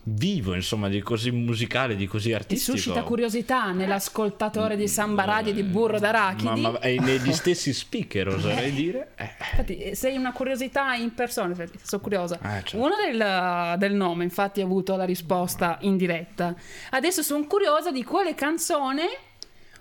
vivo, 0.03 0.55
insomma, 0.55 0.89
di 0.89 0.99
così 1.01 1.31
musicale, 1.31 1.95
di 1.95 2.07
così 2.07 2.29
Ti 2.29 2.33
artistico. 2.33 2.77
suscita 2.77 3.03
curiosità 3.03 3.71
nell'ascoltatore 3.71 4.75
di 4.75 4.87
Samba 4.87 5.25
Radio 5.25 5.53
di 5.53 5.63
Burro 5.63 5.99
d'Arachidi. 5.99 6.61
Ma, 6.61 6.71
ma 6.71 6.79
e 6.79 6.99
negli 6.99 7.31
stessi 7.33 7.71
speaker, 7.73 8.29
oserei 8.29 8.71
dire. 8.71 9.11
Eh, 9.15 9.29
Infatti, 9.51 9.95
sei 9.95 10.17
una 10.17 10.31
curiosità 10.33 10.93
in 10.95 11.13
persona, 11.13 11.49
infatti, 11.49 11.79
sono 11.83 12.01
curiosa. 12.01 12.37
Eh, 12.37 12.47
certo. 12.63 12.77
Uno 12.77 12.93
del, 13.05 13.75
del 13.77 13.93
nome, 13.93 14.23
infatti, 14.23 14.61
ha 14.61 14.65
avuto 14.65 14.95
la 14.95 15.05
risposta 15.05 15.77
in 15.81 15.97
diretta. 15.97 16.55
Adesso 16.91 17.21
sono 17.21 17.45
curiosa 17.45 17.91
di 17.91 18.03
quale 18.03 18.33
canzone 18.33 19.03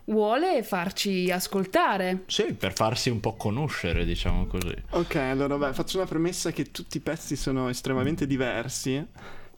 vuole 0.04 0.62
farci 0.64 1.30
ascoltare. 1.30 2.24
sì, 2.26 2.52
per 2.54 2.72
farsi 2.74 3.11
un 3.11 3.20
po' 3.20 3.35
conoscere, 3.37 4.04
diciamo 4.04 4.46
così. 4.46 4.74
Ok, 4.90 5.14
allora 5.16 5.56
beh, 5.56 5.72
faccio 5.72 5.98
una 5.98 6.06
premessa 6.06 6.50
che 6.50 6.70
tutti 6.72 6.96
i 6.96 7.00
pezzi 7.00 7.37
sono 7.37 7.68
estremamente 7.68 8.26
diversi. 8.26 9.06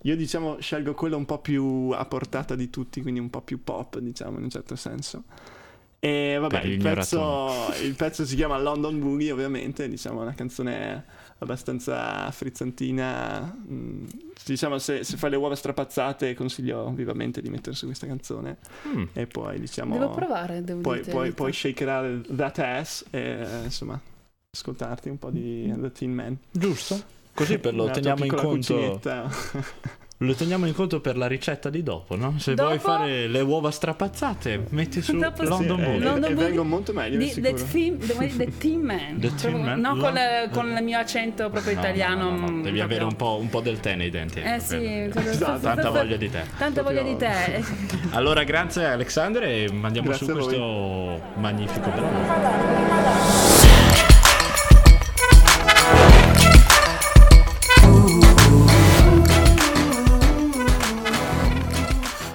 Io 0.02 0.16
diciamo 0.16 0.58
scelgo 0.60 0.94
quello 0.94 1.16
un 1.16 1.24
po' 1.24 1.38
più 1.38 1.90
a 1.92 2.04
portata 2.04 2.54
di 2.54 2.70
tutti, 2.70 3.02
quindi 3.02 3.20
un 3.20 3.30
po' 3.30 3.40
più 3.42 3.62
pop, 3.62 3.98
diciamo 3.98 4.38
in 4.38 4.44
un 4.44 4.50
certo 4.50 4.76
senso. 4.76 5.24
E 6.04 6.36
vabbè, 6.40 6.64
gli 6.64 6.72
il 6.72 6.82
pezzo, 6.82 7.72
il 7.80 7.94
pezzo 7.94 8.26
si 8.26 8.34
chiama 8.34 8.58
London 8.58 8.98
Boogie, 8.98 9.30
ovviamente, 9.30 9.88
diciamo 9.88 10.22
una 10.22 10.34
canzone 10.34 11.04
abbastanza 11.38 12.28
frizzantina. 12.32 13.56
Mm, 13.70 14.04
Diciamo, 14.44 14.78
se, 14.78 15.04
se 15.04 15.16
fai 15.16 15.30
le 15.30 15.36
uova 15.36 15.54
strapazzate, 15.54 16.34
consiglio 16.34 16.90
vivamente 16.90 17.40
di 17.40 17.50
mettere 17.50 17.76
su 17.76 17.86
questa 17.86 18.08
canzone. 18.08 18.56
Mm. 18.88 19.04
E 19.12 19.28
poi, 19.28 19.60
diciamo... 19.60 19.96
Devo 19.96 20.10
provare, 20.10 20.64
devo 20.64 20.80
Poi, 20.80 20.98
dire. 21.02 21.12
poi, 21.12 21.30
poi 21.30 21.52
shakerare 21.52 22.22
that 22.34 22.58
ass 22.58 23.04
e 23.10 23.46
insomma 23.62 24.00
ascoltarti 24.50 25.08
un 25.08 25.18
po' 25.18 25.30
di 25.30 25.72
The 25.78 25.92
Tin 25.92 26.12
Man. 26.12 26.36
Giusto? 26.50 27.00
Così 27.34 27.58
per 27.58 27.74
lo 27.74 27.90
teniamo 27.90 28.24
in 28.24 28.30
conto. 28.30 28.48
cucinetta. 28.48 29.28
Lo 30.22 30.34
teniamo 30.34 30.66
in 30.66 30.72
conto 30.72 31.00
per 31.00 31.16
la 31.16 31.26
ricetta 31.26 31.68
di 31.68 31.82
dopo, 31.82 32.14
no? 32.14 32.34
Se 32.38 32.54
Dopo? 32.54 32.68
vuoi 32.68 32.78
fare 32.78 33.26
le 33.26 33.40
uova 33.40 33.72
strapazzate, 33.72 34.66
metti 34.68 35.02
su 35.02 35.16
Dopo. 35.18 35.42
London 35.42 35.78
Sì, 35.78 35.82
Boogie. 35.84 35.96
e- 35.96 35.98
London 35.98 36.30
e 36.30 36.34
Boogie 36.34 36.46
vengo 36.46 36.62
molto 36.64 36.92
meglio, 36.92 37.18
di, 37.18 37.28
the, 37.40 37.54
theme, 37.54 37.96
the, 37.98 38.36
the 38.36 38.56
Team 38.56 38.82
Man. 38.82 39.18
The 39.18 39.26
Proprio- 39.30 39.58
Man? 39.58 39.80
No, 39.80 39.96
con, 39.96 40.14
il- 40.16 40.48
con 40.52 40.70
il 40.76 40.84
mio 40.84 40.98
accento 41.00 41.50
proprio 41.50 41.74
No, 41.74 41.80
italiano. 41.80 42.22
no, 42.22 42.30
no, 42.30 42.36
no, 42.36 42.40
no. 42.42 42.46
Devi 42.46 42.60
proprio- 42.62 42.84
avere 42.84 43.02
un 43.02 43.16
po', 43.16 43.36
un 43.40 43.48
po' 43.48 43.60
del 43.62 43.80
tè 43.80 43.96
nei 43.96 44.10
denti. 44.10 44.38
Eh 44.38 44.60
sì, 44.60 45.10
cosa- 45.12 45.58
Tanta 45.58 45.90
voglia 45.90 46.16
di 46.16 46.30
te. 46.30 46.44
Tanta 46.56 46.82
voglia 46.84 47.02
di 47.02 47.16
te. 47.16 47.64
Allora, 48.10 48.44
grazie 48.44 48.84
Alexander 48.84 49.42
e 49.42 49.72
mandiamo 49.72 50.06
Grazie 50.10 50.26
su 50.28 50.32
questo 50.34 51.20
magnifico 51.34 51.90
brano. 51.90 53.61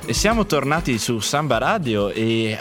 E 0.10 0.14
siamo 0.14 0.46
tornati 0.46 0.98
su 1.00 1.20
Samba 1.20 1.58
Radio 1.58 2.10
e 2.12 2.58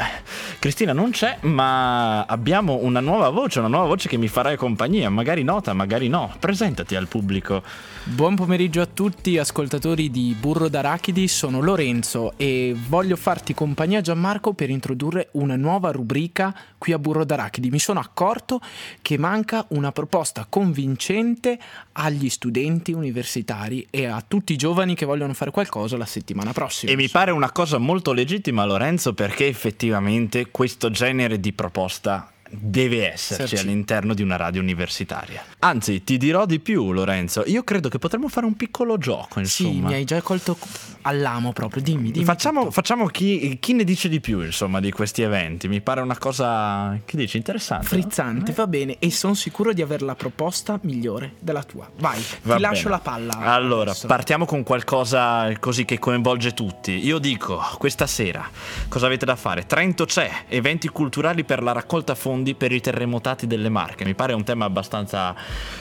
Cristina 0.59 0.92
non 0.92 1.12
c'è, 1.12 1.38
ma 1.42 2.24
abbiamo 2.24 2.80
una 2.82 2.98
nuova 2.98 3.28
voce, 3.28 3.61
una 3.61 3.68
nuova 3.68 3.87
voce 3.87 4.09
che 4.09 4.16
mi 4.16 4.26
farà 4.26 4.56
compagnia, 4.56 5.09
magari 5.11 5.44
nota, 5.44 5.72
magari 5.72 6.09
no. 6.09 6.35
Presentati 6.40 6.96
al 6.96 7.06
pubblico. 7.06 7.62
Buon 8.09 8.37
pomeriggio 8.37 8.81
a 8.81 8.87
tutti 8.87 9.37
ascoltatori 9.37 10.12
di 10.12 10.37
Burro 10.38 10.69
d'Arachidi, 10.69 11.27
sono 11.27 11.61
Lorenzo 11.61 12.35
e 12.37 12.73
voglio 12.88 13.16
farti 13.16 13.53
compagnia 13.53 14.01
Gianmarco 14.01 14.53
per 14.53 14.71
introdurre 14.71 15.31
una 15.33 15.57
nuova 15.57 15.90
rubrica 15.90 16.55
qui 16.79 16.92
a 16.92 17.01
Burro 17.01 17.25
d'Arachidi. 17.25 17.69
Mi 17.69 17.81
sono 17.81 17.99
accorto 17.99 18.61
che 19.03 19.19
manca 19.19 19.64
una 19.71 19.90
proposta 19.90 20.47
convincente 20.49 21.59
agli 21.92 22.29
studenti 22.29 22.92
universitari 22.92 23.85
e 23.90 24.07
a 24.07 24.23
tutti 24.27 24.53
i 24.53 24.57
giovani 24.57 24.95
che 24.95 25.05
vogliono 25.05 25.35
fare 25.35 25.51
qualcosa 25.51 25.97
la 25.97 26.07
settimana 26.07 26.53
prossima. 26.53 26.92
E 26.92 26.95
mi 26.95 27.09
pare 27.09 27.33
una 27.33 27.51
cosa 27.51 27.79
molto 27.79 28.12
legittima, 28.12 28.64
Lorenzo, 28.64 29.14
perché 29.14 29.49
effettivamente 29.49 30.53
questo 30.53 30.90
genere 30.92 31.40
di 31.40 31.53
proposta 31.53 32.31
deve 32.50 33.12
esserci 33.12 33.48
Serci. 33.56 33.64
all'interno 33.66 34.14
di 34.14 34.22
una 34.22 34.37
radio 34.37 34.61
universitaria. 34.61 35.42
Anzi, 35.61 36.04
ti 36.04 36.16
dirò 36.18 36.46
di 36.46 36.61
più, 36.61 36.92
Lorenzo. 36.92 37.42
Io 37.46 37.62
credo 37.64 37.88
che 37.88 37.98
potremmo 37.98 38.28
fare 38.28 38.46
un 38.46 38.54
piccolo 38.54 38.98
gioco, 38.98 39.42
Sì, 39.44 39.66
insomma. 39.66 39.88
mi 39.88 39.94
hai 39.94 40.04
già 40.04 40.20
colto 40.22 40.56
all'amo 41.02 41.52
proprio, 41.52 41.82
dimmi, 41.82 42.11
dimmi. 42.11 42.24
Facciamo, 42.24 42.70
facciamo 42.70 43.06
chi, 43.06 43.59
chi 43.61 43.72
ne 43.74 43.85
dice 43.85 44.09
di 44.09 44.20
più, 44.20 44.40
insomma, 44.42 44.80
di 44.80 44.90
questi 44.90 45.22
eventi. 45.22 45.68
Mi 45.68 45.80
pare 45.80 46.00
una 46.00 46.18
cosa, 46.18 46.98
che 47.04 47.16
dici, 47.16 47.37
interessante. 47.37 47.85
no? 47.85 47.88
Frizzante, 48.02 48.52
va 48.52 48.66
bene, 48.66 48.96
e 48.98 49.11
sono 49.11 49.35
sicuro 49.35 49.72
di 49.72 49.82
avere 49.82 50.04
la 50.04 50.14
proposta 50.14 50.78
migliore 50.82 51.35
della 51.40 51.62
tua. 51.62 51.88
Vai, 51.98 52.20
Va 52.42 52.56
ti 52.56 52.61
lascio 52.61 52.85
bene. 52.85 52.90
la 52.90 52.98
palla. 53.00 53.37
Allora, 53.38 53.90
adesso. 53.90 54.06
partiamo 54.06 54.44
con 54.46 54.62
qualcosa 54.62 55.50
così 55.61 55.85
che 55.85 55.98
coinvolge 55.98 56.54
tutti. 56.54 57.04
Io 57.04 57.18
dico, 57.18 57.62
questa 57.78 58.06
sera, 58.06 58.48
cosa 58.88 59.06
avete 59.06 59.24
da 59.24 59.37
fare? 59.37 59.66
Trento 59.66 60.04
c'è, 60.06 60.30
eventi 60.48 60.88
culturali 60.88 61.44
per 61.44 61.62
la 61.62 61.72
raccolta 61.72 62.14
fondi 62.14 62.35
per 62.55 62.72
i 62.72 62.81
terremotati 62.81 63.46
delle 63.46 63.68
Marche. 63.68 64.05
Mi 64.05 64.14
pare 64.14 64.33
un 64.33 64.44
tema 64.44 64.64
abbastanza 64.64 65.35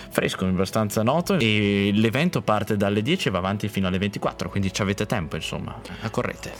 fresco, 0.09 0.45
abbastanza 0.45 1.03
noto 1.03 1.37
e 1.37 1.91
l'evento 1.93 2.41
parte 2.41 2.77
dalle 2.77 3.01
10 3.01 3.27
e 3.27 3.31
va 3.31 3.37
avanti 3.37 3.67
fino 3.67 3.87
alle 3.87 3.97
24, 3.97 4.49
quindi 4.49 4.71
ci 4.73 4.81
avete 4.81 5.05
tempo, 5.05 5.35
insomma, 5.35 5.79
accorrete. 6.01 6.53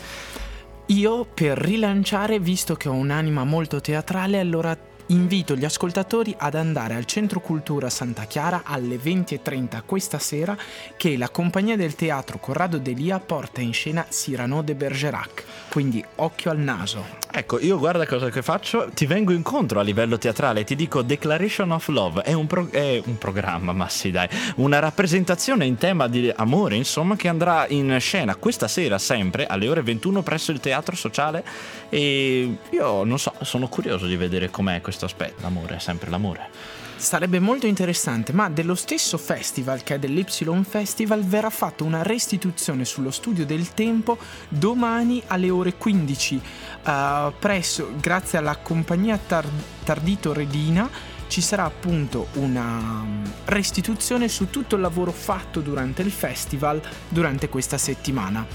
Io 0.88 1.25
per 1.25 1.58
rilanciare, 1.58 2.39
visto 2.39 2.75
che 2.75 2.89
ho 2.89 2.93
un'anima 2.93 3.43
molto 3.43 3.81
teatrale, 3.81 4.39
allora 4.39 4.77
invito 5.07 5.55
gli 5.55 5.65
ascoltatori 5.65 6.33
ad 6.37 6.55
andare 6.55 6.95
al 6.95 7.05
Centro 7.05 7.39
Cultura 7.39 7.89
Santa 7.89 8.25
Chiara 8.25 8.61
alle 8.63 8.97
20.30 8.97 9.83
questa 9.85 10.19
sera 10.19 10.57
che 10.97 11.17
la 11.17 11.29
compagnia 11.29 11.75
del 11.75 11.95
teatro 11.95 12.39
Corrado 12.39 12.77
Delia 12.77 13.19
porta 13.19 13.61
in 13.61 13.73
scena 13.73 14.05
Cyrano 14.09 14.61
de 14.61 14.75
Bergerac. 14.75 15.43
Quindi 15.69 16.03
occhio 16.15 16.51
al 16.51 16.59
naso. 16.59 17.23
Ecco, 17.37 17.59
io 17.59 17.77
guarda 17.77 18.05
cosa 18.05 18.29
che 18.29 18.41
faccio, 18.41 18.89
ti 18.93 19.05
vengo 19.05 19.33
incontro 19.33 19.81
a 19.81 19.83
livello 19.83 20.17
teatrale, 20.17 20.63
ti 20.63 20.73
dico 20.73 21.01
Declaration 21.01 21.71
of 21.71 21.89
Love, 21.89 22.21
è 22.21 22.31
un, 22.31 22.47
pro- 22.47 22.69
è 22.71 23.01
un 23.05 23.17
programma, 23.17 23.73
ma 23.73 23.89
sì 23.89 24.09
dai, 24.09 24.29
una 24.55 24.79
rappresentazione 24.79 25.65
in 25.65 25.75
tema 25.75 26.07
di 26.07 26.31
amore, 26.33 26.77
insomma, 26.77 27.17
che 27.17 27.27
andrà 27.27 27.67
in 27.67 27.97
scena 27.99 28.37
questa 28.37 28.69
sera 28.69 28.97
sempre 28.97 29.47
alle 29.47 29.67
ore 29.67 29.81
21 29.81 30.21
presso 30.21 30.53
il 30.53 30.61
Teatro 30.61 30.95
Sociale 30.95 31.43
e 31.89 32.57
io 32.69 33.03
non 33.03 33.19
so, 33.19 33.33
sono 33.41 33.67
curioso 33.67 34.05
di 34.05 34.15
vedere 34.15 34.49
com'è 34.49 34.79
questo 34.95 35.05
aspetto, 35.05 35.41
l'amore 35.41 35.75
è 35.75 35.79
sempre 35.79 36.10
l'amore. 36.10 36.49
Sarebbe 36.95 37.39
molto 37.39 37.67
interessante, 37.67 38.31
ma 38.31 38.49
dello 38.49 38.75
stesso 38.75 39.17
festival 39.17 39.84
che 39.84 39.95
è 39.95 39.99
dell'Y 39.99 40.25
Festival 40.63 41.23
verrà 41.23 41.49
fatta 41.49 41.84
una 41.84 42.01
restituzione 42.03 42.86
sullo 42.86 43.12
studio 43.12 43.45
del 43.45 43.73
tempo 43.73 44.17
domani 44.47 45.21
alle 45.27 45.49
ore 45.49 45.75
15 45.75 46.41
eh, 46.86 47.34
presso, 47.38 47.91
grazie 47.99 48.38
alla 48.38 48.55
compagnia 48.55 49.17
Tar- 49.17 49.45
Tardito 49.84 50.31
Redina 50.31 50.89
ci 51.27 51.41
sarà 51.41 51.65
appunto 51.65 52.27
una 52.34 52.63
mm, 53.03 53.25
restituzione 53.45 54.29
su 54.29 54.49
tutto 54.49 54.75
il 54.75 54.81
lavoro 54.81 55.12
fatto 55.12 55.60
durante 55.60 56.01
il 56.01 56.12
festival 56.12 56.81
durante 57.10 57.49
questa 57.49 57.77
settimana. 57.77 58.45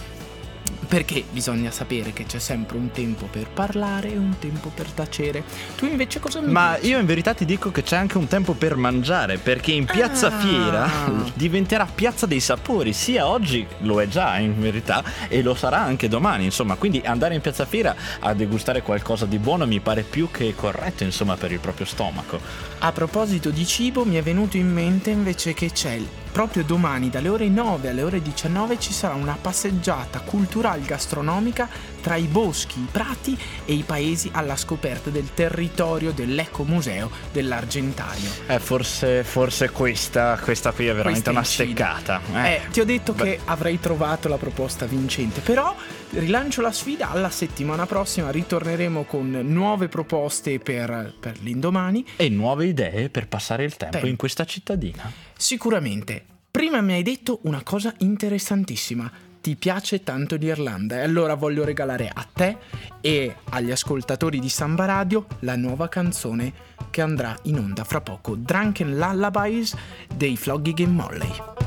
Perché 0.90 1.22
bisogna 1.30 1.70
sapere 1.70 2.12
che 2.12 2.24
c'è 2.24 2.40
sempre 2.40 2.76
un 2.76 2.90
tempo 2.90 3.26
per 3.30 3.46
parlare 3.48 4.12
e 4.12 4.16
un 4.18 4.34
tempo 4.40 4.72
per 4.74 4.88
tacere. 4.90 5.44
Tu 5.76 5.86
invece 5.86 6.18
cosa 6.18 6.40
mi 6.40 6.50
Ma 6.50 6.74
dici? 6.74 6.88
io 6.90 6.98
in 6.98 7.06
verità 7.06 7.32
ti 7.32 7.44
dico 7.44 7.70
che 7.70 7.84
c'è 7.84 7.94
anche 7.94 8.18
un 8.18 8.26
tempo 8.26 8.54
per 8.54 8.74
mangiare, 8.74 9.38
perché 9.38 9.70
in 9.70 9.84
Piazza 9.84 10.26
Ah. 10.26 10.30
Fiera 10.40 10.90
diventerà 11.34 11.86
Piazza 11.86 12.26
dei 12.26 12.40
Sapori, 12.40 12.92
sia 12.92 13.28
oggi 13.28 13.64
lo 13.82 14.00
è 14.02 14.08
già 14.08 14.36
in 14.38 14.58
verità 14.60 15.04
e 15.28 15.42
lo 15.42 15.54
sarà 15.54 15.78
anche 15.78 16.08
domani, 16.08 16.42
insomma, 16.46 16.74
quindi 16.74 17.00
andare 17.04 17.36
in 17.36 17.40
Piazza 17.40 17.66
Fiera 17.66 17.94
a 18.18 18.34
degustare 18.34 18.82
qualcosa 18.82 19.26
di 19.26 19.38
buono 19.38 19.66
mi 19.68 19.78
pare 19.78 20.02
più 20.02 20.28
che 20.32 20.52
corretto, 20.56 21.04
insomma, 21.04 21.36
per 21.36 21.52
il 21.52 21.60
proprio 21.60 21.86
stomaco. 21.86 22.40
A 22.80 22.90
proposito 22.90 23.50
di 23.50 23.64
cibo, 23.64 24.04
mi 24.04 24.16
è 24.16 24.22
venuto 24.22 24.56
in 24.56 24.72
mente 24.72 25.10
invece 25.10 25.54
che 25.54 25.70
c'è 25.70 25.92
il- 25.92 26.08
proprio 26.30 26.64
domani 26.64 27.10
dalle 27.10 27.28
ore 27.28 27.48
9 27.48 27.88
alle 27.88 28.02
ore 28.02 28.22
19 28.22 28.78
ci 28.78 28.92
sarà 28.92 29.14
una 29.14 29.36
passeggiata 29.40 30.20
culturale 30.20 30.82
gastronomica 30.82 31.68
tra 32.00 32.16
i 32.16 32.24
boschi, 32.24 32.80
i 32.80 32.88
prati 32.90 33.38
e 33.64 33.72
i 33.74 33.82
paesi 33.82 34.30
alla 34.32 34.56
scoperta 34.56 35.10
del 35.10 35.34
territorio 35.34 36.12
dell'ecomuseo 36.12 37.10
dell'Argentario. 37.32 38.30
Eh, 38.46 38.58
forse, 38.58 39.22
forse 39.24 39.70
questa, 39.70 40.38
questa 40.42 40.72
qui 40.72 40.86
è 40.86 40.94
veramente 40.94 41.30
Questa 41.30 41.30
una 41.30 41.40
incide. 41.40 41.64
steccata. 41.64 42.20
Eh, 42.44 42.60
ti 42.70 42.80
ho 42.80 42.84
detto 42.84 43.12
Beh. 43.12 43.22
che 43.22 43.40
avrei 43.44 43.78
trovato 43.80 44.28
la 44.28 44.36
proposta 44.36 44.86
vincente, 44.86 45.40
però 45.40 45.74
rilancio 46.12 46.60
la 46.60 46.72
sfida 46.72 47.10
alla 47.10 47.30
settimana 47.30 47.86
prossima, 47.86 48.30
ritorneremo 48.30 49.04
con 49.04 49.30
nuove 49.30 49.88
proposte 49.88 50.58
per, 50.58 51.14
per 51.18 51.38
l'indomani 51.40 52.04
E 52.16 52.28
nuove 52.28 52.66
idee 52.66 53.08
per 53.10 53.28
passare 53.28 53.64
il 53.64 53.76
tempo 53.76 53.96
Tempo. 53.96 54.08
in 54.08 54.16
questa 54.16 54.44
cittadina. 54.44 55.10
Sicuramente. 55.36 56.24
Prima 56.50 56.80
mi 56.80 56.94
hai 56.94 57.02
detto 57.02 57.38
una 57.42 57.62
cosa 57.62 57.94
interessantissima. 57.98 59.10
Ti 59.40 59.56
piace 59.56 60.02
tanto 60.02 60.36
l'Irlanda 60.36 60.96
e 60.96 61.00
allora 61.02 61.34
voglio 61.34 61.64
regalare 61.64 62.10
a 62.12 62.26
te 62.30 62.56
e 63.00 63.36
agli 63.50 63.70
ascoltatori 63.70 64.38
di 64.38 64.50
Samba 64.50 64.84
Radio 64.84 65.26
la 65.40 65.56
nuova 65.56 65.88
canzone 65.88 66.52
che 66.90 67.00
andrà 67.00 67.34
in 67.44 67.58
onda 67.58 67.84
fra 67.84 68.00
poco, 68.02 68.34
Drunken 68.34 68.98
Lullabies 68.98 69.74
dei 70.14 70.36
Flogging 70.36 70.76
Game 70.76 70.92
Molley. 70.92 71.59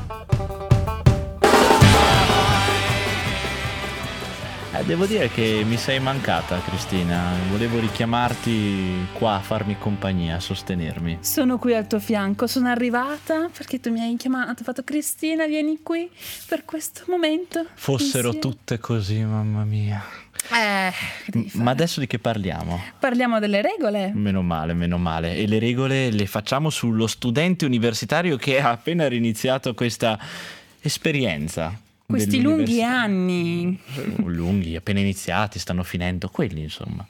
Eh, 4.76 4.82
devo 4.84 5.06
dire 5.06 5.28
che 5.28 5.62
mi 5.64 5.76
sei 5.76 6.00
mancata, 6.00 6.60
Cristina. 6.60 7.30
Volevo 7.48 7.78
richiamarti 7.78 9.06
qua 9.12 9.34
a 9.36 9.40
farmi 9.40 9.78
compagnia, 9.78 10.34
a 10.34 10.40
sostenermi. 10.40 11.18
Sono 11.20 11.58
qui 11.58 11.76
al 11.76 11.86
tuo 11.86 12.00
fianco, 12.00 12.48
sono 12.48 12.68
arrivata 12.68 13.48
perché 13.56 13.78
tu 13.78 13.92
mi 13.92 14.00
hai 14.00 14.16
chiamato, 14.16 14.50
hai 14.50 14.64
fatto 14.64 14.82
Cristina, 14.82 15.46
vieni 15.46 15.78
qui 15.80 16.10
per 16.48 16.64
questo 16.64 17.04
momento. 17.06 17.64
Fossero 17.74 18.32
insieme." 18.32 18.38
tutte 18.40 18.78
così, 18.78 19.20
mamma 19.20 19.62
mia. 19.62 20.02
Eh, 20.52 20.92
Ma 21.52 21.70
adesso 21.70 22.00
di 22.00 22.08
che 22.08 22.18
parliamo? 22.18 22.82
Parliamo 22.98 23.38
delle 23.38 23.62
regole. 23.62 24.10
Meno 24.12 24.42
male, 24.42 24.74
meno 24.74 24.98
male. 24.98 25.36
E 25.36 25.46
le 25.46 25.60
regole 25.60 26.10
le 26.10 26.26
facciamo 26.26 26.68
sullo 26.68 27.06
studente 27.06 27.64
universitario 27.64 28.36
che 28.36 28.60
ha 28.60 28.70
appena 28.70 29.06
riniziato 29.06 29.72
questa 29.72 30.18
esperienza. 30.80 31.78
Questi 32.06 32.40
lunghi 32.40 32.82
anni. 32.82 33.78
Lunghi, 34.24 34.76
appena 34.76 35.00
iniziati, 35.00 35.58
stanno 35.58 35.82
finendo 35.82 36.28
quelli, 36.28 36.60
insomma. 36.62 37.06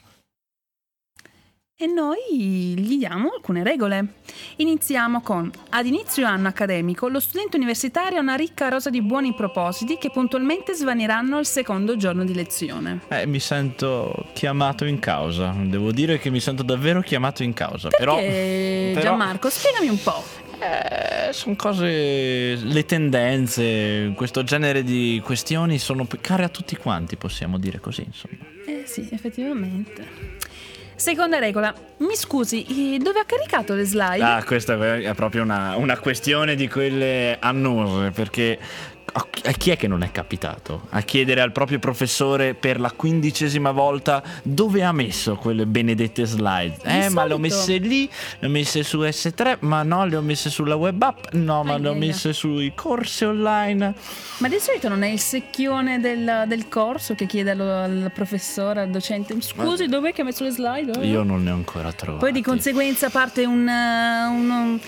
E 1.77 1.87
noi 1.87 2.73
gli 2.77 2.97
diamo 2.97 3.31
alcune 3.35 3.61
regole. 3.61 4.13
Iniziamo 4.57 5.19
con 5.19 5.51
ad 5.71 5.85
inizio 5.85 6.25
anno 6.25 6.47
accademico 6.47 7.09
lo 7.09 7.19
studente 7.19 7.57
universitario 7.57 8.17
ha 8.19 8.21
una 8.21 8.35
ricca 8.35 8.69
rosa 8.69 8.89
di 8.89 9.01
buoni 9.01 9.33
propositi 9.33 9.97
che 9.97 10.09
puntualmente 10.09 10.73
svaniranno 10.73 11.37
il 11.37 11.45
secondo 11.45 11.97
giorno 11.97 12.23
di 12.23 12.33
lezione. 12.33 13.01
Eh, 13.09 13.25
mi 13.25 13.41
sento 13.41 14.27
chiamato 14.31 14.85
in 14.85 14.99
causa. 14.99 15.53
Devo 15.65 15.91
dire 15.91 16.17
che 16.17 16.29
mi 16.29 16.39
sento 16.39 16.63
davvero 16.63 17.01
chiamato 17.01 17.43
in 17.43 17.51
causa. 17.51 17.89
Però, 17.89 18.15
Perché 18.15 18.91
però- 18.93 19.07
Gianmarco, 19.09 19.49
spiegami 19.49 19.89
un 19.89 20.01
po'. 20.01 20.23
Eh, 20.59 21.33
sono 21.33 21.55
cose. 21.55 22.55
Le 22.55 22.85
tendenze, 22.85 24.13
questo 24.15 24.43
genere 24.43 24.83
di 24.83 25.21
questioni 25.23 25.77
sono 25.77 26.07
care 26.21 26.43
a 26.43 26.49
tutti 26.49 26.75
quanti, 26.75 27.17
possiamo 27.17 27.57
dire 27.57 27.79
così, 27.79 28.03
insomma. 28.05 28.37
Eh 28.65 28.83
sì, 28.85 29.07
effettivamente. 29.11 30.43
Seconda 30.95 31.39
regola. 31.39 31.73
Mi 31.97 32.15
scusi, 32.15 32.97
dove 33.01 33.19
ha 33.19 33.25
caricato 33.25 33.73
le 33.73 33.83
slide? 33.83 34.23
Ah, 34.23 34.43
questa 34.45 34.73
è 34.97 35.13
proprio 35.13 35.43
una, 35.43 35.75
una 35.75 35.97
questione 35.97 36.55
di 36.55 36.69
quelle 36.69 37.37
annose, 37.39 38.11
perché 38.11 38.57
a 39.17 39.51
chi- 39.53 39.69
è 39.71 39.77
che 39.77 39.87
non 39.87 40.03
è 40.03 40.11
capitato 40.11 40.87
a 40.89 41.01
chiedere 41.01 41.39
al 41.41 41.51
proprio 41.53 41.79
professore 41.79 42.53
per 42.53 42.79
la 42.79 42.91
quindicesima 42.91 43.71
volta 43.71 44.21
dove 44.43 44.83
ha 44.83 44.91
messo 44.91 45.35
quelle 45.35 45.65
benedette 45.65 46.25
slide? 46.25 46.77
Eh, 46.83 47.09
ma 47.09 47.25
le 47.25 47.33
ho 47.33 47.37
messe 47.37 47.77
lì, 47.77 48.09
le 48.39 48.47
ho 48.47 48.49
messe 48.49 48.83
su 48.83 48.99
S3, 48.99 49.57
ma 49.61 49.83
no, 49.83 50.05
le 50.05 50.17
ho 50.17 50.21
messe 50.21 50.49
sulla 50.49 50.75
web 50.75 51.01
app, 51.01 51.31
no, 51.33 51.63
ma 51.63 51.75
Ai, 51.75 51.81
le 51.81 51.89
ho 51.89 51.93
messe 51.93 52.33
sui 52.33 52.73
corsi 52.75 53.23
online. 53.23 53.93
Ma 54.39 54.47
di 54.49 54.57
solito 54.59 54.89
non 54.89 55.03
è 55.03 55.07
il 55.09 55.19
secchione 55.19 55.99
del, 55.99 56.43
del 56.47 56.67
corso 56.67 57.15
che 57.15 57.25
chiede 57.25 57.51
allo- 57.51 57.71
al 57.83 58.11
professore, 58.13 58.81
al 58.81 58.89
docente, 58.89 59.33
scusi, 59.39 59.87
dov'è 59.87 60.11
che 60.11 60.21
ha 60.21 60.25
messo 60.25 60.43
le 60.43 60.51
slide? 60.51 60.99
Eh. 61.01 61.07
Io 61.07 61.23
non 61.23 61.43
ne 61.43 61.51
ho 61.51 61.55
ancora 61.55 61.91
trovato. 61.93 62.23
Poi 62.23 62.33
di 62.33 62.41
conseguenza 62.41 63.09
parte 63.09 63.45
un, 63.45 63.67
eh, 63.67 64.25
un, 64.25 64.79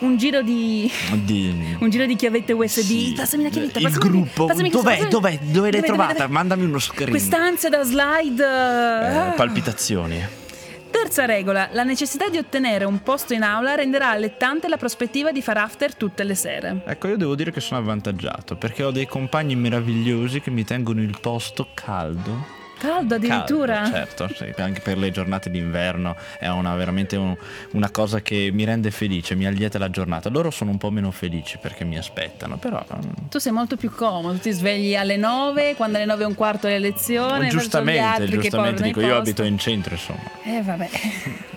un 0.00 0.16
giro 0.16 0.42
di... 0.42 0.90
Di- 1.24 1.76
Un 1.80 1.90
giro 1.90 2.06
di 2.06 2.16
chiavette 2.16 2.52
USB. 2.52 2.80
Sì. 2.80 3.14
Passami 3.16 3.44
la 3.44 3.48
chiavetta. 3.48 3.78
Il 3.78 3.90
gruppo, 3.92 4.46
passami- 4.46 4.70
dov'è? 4.70 4.92
passami- 4.92 5.10
Dov'è? 5.10 5.38
Dove 5.40 5.70
l'hai 5.70 5.80
dov'è, 5.80 5.86
trovata? 5.86 6.12
dov'è? 6.12 6.26
Mandami 6.28 6.64
uno 6.64 6.78
screen. 6.78 7.10
Quest'ansia 7.10 7.68
da 7.68 7.82
slide. 7.82 8.42
Eh, 8.44 9.16
ah. 9.16 9.32
palpitazioni. 9.36 10.44
Terza 10.90 11.26
regola, 11.26 11.68
la 11.72 11.82
necessità 11.82 12.28
di 12.28 12.38
ottenere 12.38 12.84
un 12.84 13.02
posto 13.02 13.34
in 13.34 13.42
aula 13.42 13.74
renderà 13.74 14.10
allettante 14.10 14.66
la 14.66 14.78
prospettiva 14.78 15.30
di 15.30 15.42
far 15.42 15.58
after 15.58 15.94
tutte 15.94 16.24
le 16.24 16.34
sere. 16.34 16.80
Ecco, 16.86 17.08
io 17.08 17.16
devo 17.16 17.34
dire 17.34 17.50
che 17.50 17.60
sono 17.60 17.80
avvantaggiato 17.80 18.56
perché 18.56 18.82
ho 18.82 18.90
dei 18.90 19.06
compagni 19.06 19.56
meravigliosi 19.56 20.40
che 20.40 20.50
mi 20.50 20.64
tengono 20.64 21.02
il 21.02 21.18
posto 21.20 21.68
caldo. 21.74 22.64
Caldo 22.78 23.14
addirittura. 23.14 23.74
Caldo, 23.82 23.96
certo, 23.96 24.28
sì, 24.34 24.52
anche 24.60 24.80
per 24.80 24.98
le 24.98 25.10
giornate 25.10 25.50
d'inverno 25.50 26.14
è 26.38 26.48
una, 26.48 26.74
veramente 26.74 27.16
un- 27.16 27.36
una 27.72 27.90
cosa 27.90 28.20
che 28.20 28.50
mi 28.52 28.64
rende 28.64 28.90
felice, 28.90 29.34
mi 29.34 29.46
allieta 29.46 29.78
la 29.78 29.90
giornata. 29.90 30.28
Loro 30.28 30.50
sono 30.50 30.70
un 30.70 30.78
po' 30.78 30.90
meno 30.90 31.10
felici 31.10 31.58
perché 31.58 31.84
mi 31.84 31.96
aspettano, 31.96 32.56
però 32.58 32.84
mm, 32.94 33.28
Tu 33.30 33.38
sei 33.38 33.52
molto 33.52 33.76
più 33.76 33.90
comodo, 33.90 34.38
ti 34.38 34.50
svegli 34.50 34.94
alle 34.94 35.16
9, 35.16 35.74
quando 35.74 35.96
alle 35.96 36.06
9 36.06 36.22
e 36.22 36.26
un 36.26 36.34
quarto 36.34 36.66
è 36.66 36.78
lezione, 36.78 37.48
giustamente, 37.48 38.26
giustamente 38.26 38.82
dico, 38.82 39.00
io 39.00 39.16
abito 39.16 39.42
in 39.42 39.58
centro, 39.58 39.94
insomma. 39.94 40.20
Eh 40.44 40.62
vabbè. 40.62 40.88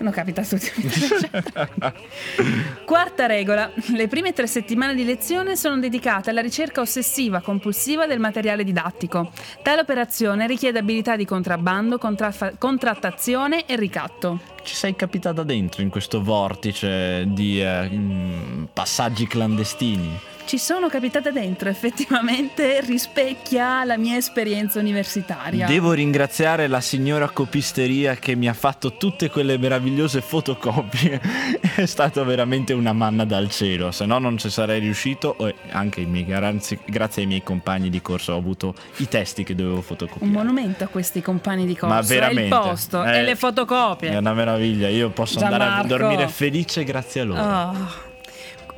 Non 0.00 0.12
capita 0.12 0.42
a 0.42 0.44
tutti. 0.44 0.70
Quarta 2.84 3.26
regola. 3.26 3.70
Le 3.94 4.08
prime 4.08 4.32
tre 4.32 4.46
settimane 4.46 4.94
di 4.94 5.04
lezione 5.04 5.56
sono 5.56 5.78
dedicate 5.78 6.30
alla 6.30 6.40
ricerca 6.40 6.80
ossessiva 6.80 7.40
compulsiva 7.40 8.06
del 8.06 8.20
materiale 8.20 8.64
didattico. 8.64 9.30
Tale 9.62 9.80
operazione 9.80 10.46
richiede 10.46 10.78
abilità 10.78 11.16
di 11.16 11.24
contrabbando, 11.24 11.98
contraffa- 11.98 12.52
contrattazione 12.56 13.66
e 13.66 13.76
ricatto. 13.76 14.40
Ci 14.62 14.74
sei 14.74 14.94
capitata 14.94 15.42
dentro 15.42 15.82
in 15.82 15.88
questo 15.88 16.22
vortice 16.22 17.24
di 17.26 17.60
eh, 17.60 17.88
mm, 17.88 18.64
passaggi 18.72 19.26
clandestini. 19.26 20.36
Ci 20.48 20.56
sono 20.56 20.88
capitata 20.88 21.30
dentro, 21.30 21.68
effettivamente 21.68 22.80
rispecchia 22.80 23.84
la 23.84 23.98
mia 23.98 24.16
esperienza 24.16 24.78
universitaria. 24.78 25.66
Devo 25.66 25.92
ringraziare 25.92 26.68
la 26.68 26.80
signora 26.80 27.28
copisteria 27.28 28.14
che 28.14 28.34
mi 28.34 28.48
ha 28.48 28.54
fatto 28.54 28.96
tutte 28.96 29.28
quelle 29.28 29.58
meravigliose 29.58 29.87
fotocopie. 30.20 31.20
È 31.76 31.86
stata 31.86 32.22
veramente 32.24 32.72
una 32.72 32.92
manna 32.92 33.24
dal 33.24 33.50
cielo, 33.50 33.90
se 33.90 34.06
no 34.06 34.18
non 34.18 34.36
ci 34.38 34.50
sarei 34.50 34.80
riuscito. 34.80 35.36
E 35.46 35.54
anche 35.70 36.00
i 36.00 36.06
miei, 36.06 36.24
grazie, 36.24 36.78
grazie 36.84 37.22
ai 37.22 37.28
miei 37.28 37.42
compagni 37.42 37.90
di 37.90 38.00
corso 38.02 38.32
ho 38.32 38.36
avuto 38.36 38.74
i 38.96 39.08
testi 39.08 39.44
che 39.44 39.54
dovevo 39.54 39.76
Un 39.76 39.82
fotocopiare. 39.82 40.32
monumento 40.32 40.84
a 40.84 40.86
questi 40.88 41.22
compagni 41.22 41.66
di 41.66 41.74
corso. 41.76 41.94
Ma 41.94 42.00
È 42.00 42.04
veramente. 42.04 42.54
il 42.54 42.60
posto 42.60 43.04
Eh, 43.04 43.18
e 43.18 43.22
le 43.22 43.36
fotocopie. 43.36 44.10
È 44.10 44.16
una 44.16 44.34
meraviglia, 44.34 44.88
io 44.88 45.10
posso 45.10 45.38
andare 45.40 45.62
a 45.64 45.66
Gianmarco. 45.66 45.88
dormire 45.88 46.28
felice 46.28 46.84
grazie 46.84 47.20
a 47.20 47.24
loro. 47.24 47.42
Oh. 47.42 48.07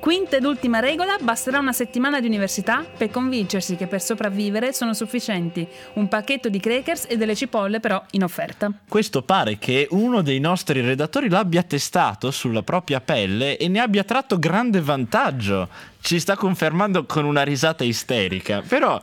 Quinta 0.00 0.36
ed 0.36 0.44
ultima 0.44 0.78
regola, 0.78 1.18
basterà 1.20 1.58
una 1.58 1.74
settimana 1.74 2.20
di 2.20 2.26
università 2.26 2.86
per 2.96 3.10
convincersi 3.10 3.76
che 3.76 3.86
per 3.86 4.00
sopravvivere 4.00 4.72
sono 4.72 4.94
sufficienti 4.94 5.68
un 5.94 6.08
pacchetto 6.08 6.48
di 6.48 6.58
crackers 6.58 7.04
e 7.06 7.18
delle 7.18 7.34
cipolle 7.34 7.80
però 7.80 8.02
in 8.12 8.24
offerta. 8.24 8.72
Questo 8.88 9.20
pare 9.20 9.58
che 9.58 9.86
uno 9.90 10.22
dei 10.22 10.40
nostri 10.40 10.80
redattori 10.80 11.28
l'abbia 11.28 11.62
testato 11.62 12.30
sulla 12.30 12.62
propria 12.62 13.02
pelle 13.02 13.58
e 13.58 13.68
ne 13.68 13.78
abbia 13.78 14.02
tratto 14.02 14.38
grande 14.38 14.80
vantaggio. 14.80 15.68
Ci 16.02 16.18
sta 16.18 16.34
confermando 16.36 17.04
con 17.04 17.24
una 17.24 17.42
risata 17.42 17.84
isterica. 17.84 18.62
Però 18.66 19.00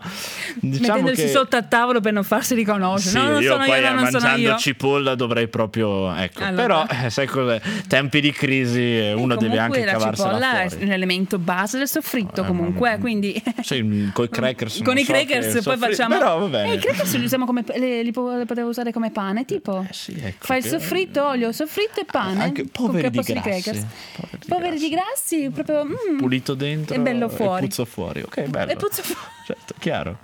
diciamo 0.56 0.88
Mettendosi 0.98 1.22
che 1.24 1.28
sotto 1.30 1.56
al 1.56 1.68
tavolo 1.68 2.02
per 2.02 2.12
non 2.14 2.24
farsi 2.24 2.56
riconoscere. 2.56 3.12
Sì, 3.12 3.18
no, 3.18 3.32
non 3.32 3.42
io 3.42 3.52
sono 3.52 3.66
poi 3.66 3.80
io, 3.80 3.82
no, 3.90 3.94
non 3.94 4.06
sono 4.06 4.12
mangiando 4.12 4.50
io. 4.50 4.58
cipolla 4.58 5.16
dovrei 5.16 5.48
proprio 5.48 6.14
ecco. 6.16 6.44
Allora. 6.44 6.86
Però 6.86 7.06
eh, 7.06 7.10
sai 7.10 7.28
cos'è? 7.28 7.62
Tempi 7.88 8.20
di 8.20 8.32
crisi 8.32 8.80
eh, 8.82 9.14
uno 9.14 9.36
deve 9.36 9.58
anche 9.60 9.84
comunque 9.84 10.00
la 10.08 10.16
cipolla 10.16 10.62
è 10.64 10.70
fuori. 10.70 10.86
l'elemento 10.88 11.38
base 11.40 11.78
del 11.78 11.88
soffritto 11.88 12.42
Eh, 12.44 12.46
comunque, 12.48 12.90
ma- 12.92 12.98
quindi... 12.98 13.42
Sì, 13.62 14.10
con 14.14 14.26
i 14.26 14.30
crackers 14.32 14.82
Con 14.84 14.98
i 14.98 15.04
so 15.04 15.12
crackers 15.14 15.62
poi 15.64 15.78
facciamo... 15.78 16.18
Però 16.18 16.40
va 16.40 16.46
bene. 16.48 16.72
Eh, 16.72 16.76
i 16.76 16.80
crackers 16.80 17.16
li 17.16 17.24
usiamo 17.26 17.46
come... 17.46 17.64
le- 17.76 18.02
li, 18.02 18.12
po- 18.12 18.36
li 18.38 18.46
potevo 18.46 18.70
usare 18.70 18.92
come 18.92 19.12
pane, 19.12 19.46
tipo... 19.46 19.86
Eh 19.88 19.94
sì, 19.94 20.20
ecco 20.20 20.46
Fai 20.46 20.58
il 20.58 20.66
soffritto, 20.66 21.26
olio, 21.28 21.52
soffritto 21.52 22.00
e 22.02 22.06
pane. 22.06 22.42
Anche 22.44 22.66
poveri 22.66 23.10
di 23.12 23.20
grassi. 23.22 23.34
crackers. 23.34 23.86
Poveri 24.16 24.38
di 24.40 24.46
Poveri 24.48 24.78
di 24.80 24.90
grassi, 24.90 25.50
proprio... 25.54 25.86
mm, 25.86 26.18
Pulito 26.18 26.54
dentro 26.56 26.87
E 26.94 27.00
bello 27.00 27.30
fuori. 27.30 27.66
e 27.66 27.68
puzzo 27.68 27.86
fuori. 27.86 28.22
Ok, 28.22 28.48
bello. 28.48 28.72
E 28.72 28.76
puzzo 28.76 29.02
fuori. 29.02 29.22
Certo, 29.48 29.76
chiaro. 29.80 30.18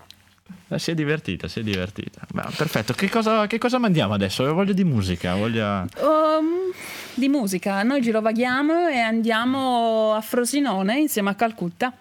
Si 0.75 0.91
è 0.91 0.95
divertita, 0.95 1.47
si 1.47 1.59
è 1.59 1.63
divertita. 1.63 2.21
Beh, 2.33 2.43
perfetto. 2.57 2.93
Che 2.93 3.09
cosa, 3.09 3.47
che 3.47 3.57
cosa 3.57 3.77
mandiamo 3.77 4.13
adesso? 4.13 4.43
Ho 4.43 4.53
voglia 4.53 4.73
di 4.73 4.83
musica, 4.83 5.35
voglia... 5.35 5.85
Um, 5.99 6.73
di 7.13 7.29
musica, 7.29 7.83
noi 7.83 8.01
girovaghiamo 8.01 8.87
e 8.87 8.97
andiamo 8.97 10.13
a 10.13 10.21
Frosinone 10.21 10.99
insieme 10.99 11.29
a 11.29 11.35
Calcutta. 11.35 11.93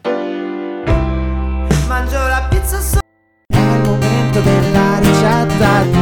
Mangio 1.87 2.17
la 2.17 2.47
pizza 2.49 2.81
solo 2.81 3.03
È 3.47 3.59
il 3.59 3.83
momento 3.83 4.41
della 4.41 4.99
ricetta. 4.99 6.02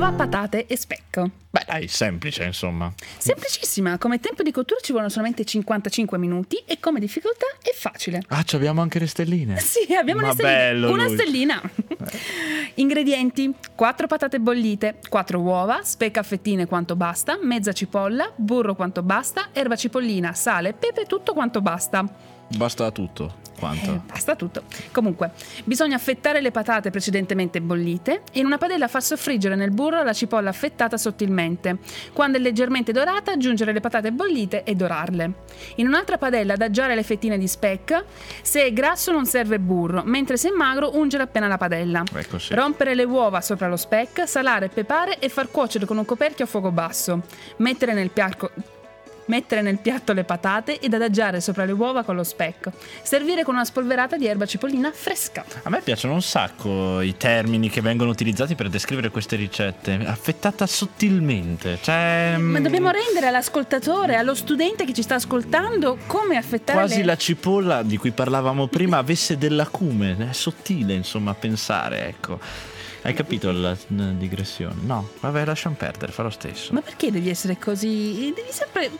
Uova, 0.00 0.12
patate 0.12 0.64
e 0.64 0.78
specco. 0.78 1.28
Beh, 1.50 1.64
dai, 1.66 1.86
semplice, 1.86 2.44
insomma. 2.44 2.90
Semplicissima, 3.18 3.98
come 3.98 4.18
tempo 4.18 4.42
di 4.42 4.50
cottura 4.50 4.80
ci 4.80 4.92
vogliono 4.92 5.10
solamente 5.10 5.44
55 5.44 6.16
minuti 6.16 6.56
e 6.64 6.80
come 6.80 7.00
difficoltà 7.00 7.44
è 7.62 7.74
facile. 7.74 8.22
Ah, 8.28 8.42
ci 8.42 8.56
abbiamo 8.56 8.80
anche 8.80 8.98
le 8.98 9.06
stelline. 9.06 9.58
Sì, 9.60 9.94
abbiamo 9.94 10.22
Ma 10.22 10.28
una 10.28 10.32
stellina. 10.32 10.56
bello 10.58 10.90
Una 10.90 11.04
lui. 11.04 11.18
stellina. 11.18 11.62
Ingredienti: 12.76 13.52
4 13.74 14.06
patate 14.06 14.40
bollite, 14.40 15.00
4 15.06 15.38
uova, 15.38 15.80
specca 15.82 16.20
a 16.20 16.22
fettine 16.22 16.64
quanto 16.66 16.96
basta, 16.96 17.38
mezza 17.42 17.72
cipolla, 17.72 18.32
burro 18.34 18.74
quanto 18.74 19.02
basta, 19.02 19.48
erba 19.52 19.76
cipollina, 19.76 20.32
sale, 20.32 20.72
pepe, 20.72 21.04
tutto 21.04 21.34
quanto 21.34 21.60
basta. 21.60 22.29
Basta 22.56 22.90
tutto. 22.90 23.48
Quanto? 23.60 23.92
Eh, 23.92 24.00
basta 24.06 24.34
tutto. 24.34 24.62
Comunque, 24.90 25.32
bisogna 25.64 25.94
affettare 25.96 26.40
le 26.40 26.50
patate 26.50 26.90
precedentemente 26.90 27.60
bollite 27.60 28.22
e 28.32 28.40
in 28.40 28.46
una 28.46 28.56
padella 28.56 28.88
far 28.88 29.02
soffriggere 29.02 29.54
nel 29.54 29.70
burro 29.70 30.02
la 30.02 30.14
cipolla 30.14 30.48
affettata 30.48 30.96
sottilmente. 30.96 31.76
Quando 32.14 32.38
è 32.38 32.40
leggermente 32.40 32.90
dorata, 32.90 33.32
aggiungere 33.32 33.72
le 33.72 33.80
patate 33.80 34.12
bollite 34.12 34.64
e 34.64 34.74
dorarle. 34.74 35.32
In 35.76 35.86
un'altra 35.86 36.16
padella 36.16 36.54
adagiare 36.54 36.94
le 36.94 37.02
fettine 37.02 37.36
di 37.36 37.46
speck. 37.46 38.04
Se 38.40 38.64
è 38.64 38.72
grasso 38.72 39.12
non 39.12 39.26
serve 39.26 39.58
burro, 39.60 40.02
mentre 40.06 40.38
se 40.38 40.48
è 40.48 40.52
magro 40.52 40.96
ungere 40.96 41.24
appena 41.24 41.46
la 41.46 41.58
padella. 41.58 42.02
Ecco 42.14 42.38
sì. 42.38 42.54
Rompere 42.54 42.94
le 42.94 43.04
uova 43.04 43.42
sopra 43.42 43.68
lo 43.68 43.76
speck, 43.76 44.26
salare, 44.26 44.68
pepare 44.68 45.18
e 45.18 45.28
far 45.28 45.50
cuocere 45.50 45.84
con 45.84 45.98
un 45.98 46.06
coperchio 46.06 46.46
a 46.46 46.48
fuoco 46.48 46.70
basso. 46.70 47.20
Mettere 47.58 47.92
nel 47.92 48.10
piatto 48.10 48.78
mettere 49.30 49.62
nel 49.62 49.78
piatto 49.78 50.12
le 50.12 50.24
patate 50.24 50.80
ed 50.80 50.92
adagiare 50.92 51.40
sopra 51.40 51.64
le 51.64 51.72
uova 51.72 52.02
con 52.02 52.16
lo 52.16 52.24
speck. 52.24 52.70
Servire 53.02 53.44
con 53.44 53.54
una 53.54 53.64
spolverata 53.64 54.16
di 54.16 54.26
erba 54.26 54.44
cipollina 54.44 54.90
fresca. 54.92 55.44
A 55.62 55.70
me 55.70 55.80
piacciono 55.80 56.14
un 56.14 56.22
sacco 56.22 57.00
i 57.00 57.16
termini 57.16 57.70
che 57.70 57.80
vengono 57.80 58.10
utilizzati 58.10 58.56
per 58.56 58.68
descrivere 58.68 59.10
queste 59.10 59.36
ricette. 59.36 59.92
Affettata 60.04 60.66
sottilmente. 60.66 61.78
Cioè. 61.80 62.34
Ma 62.38 62.58
mm, 62.58 62.62
dobbiamo 62.62 62.90
rendere 62.90 63.28
all'ascoltatore, 63.28 64.16
allo 64.16 64.34
studente 64.34 64.84
che 64.84 64.92
ci 64.92 65.02
sta 65.02 65.14
ascoltando, 65.14 65.98
come 66.06 66.36
affettare 66.36 66.78
Quasi 66.78 66.98
le... 66.98 67.04
la 67.04 67.16
cipolla 67.16 67.82
di 67.82 67.96
cui 67.96 68.10
parlavamo 68.10 68.66
prima 68.66 68.98
avesse 68.98 69.38
dell'acume, 69.38 70.16
è 70.18 70.32
sottile 70.32 70.94
insomma 70.94 71.34
pensare, 71.34 72.08
ecco. 72.08 72.78
Hai 73.02 73.14
capito 73.14 73.50
la 73.50 73.76
digressione? 73.88 74.74
No, 74.82 75.10
vabbè, 75.20 75.44
lasciamo 75.44 75.74
perdere, 75.76 76.12
fa 76.12 76.22
lo 76.22 76.30
stesso. 76.30 76.72
Ma 76.74 76.80
perché 76.82 77.10
devi 77.10 77.30
essere 77.30 77.56
così? 77.58 78.32
Devi 78.34 78.50
sempre 78.50 78.90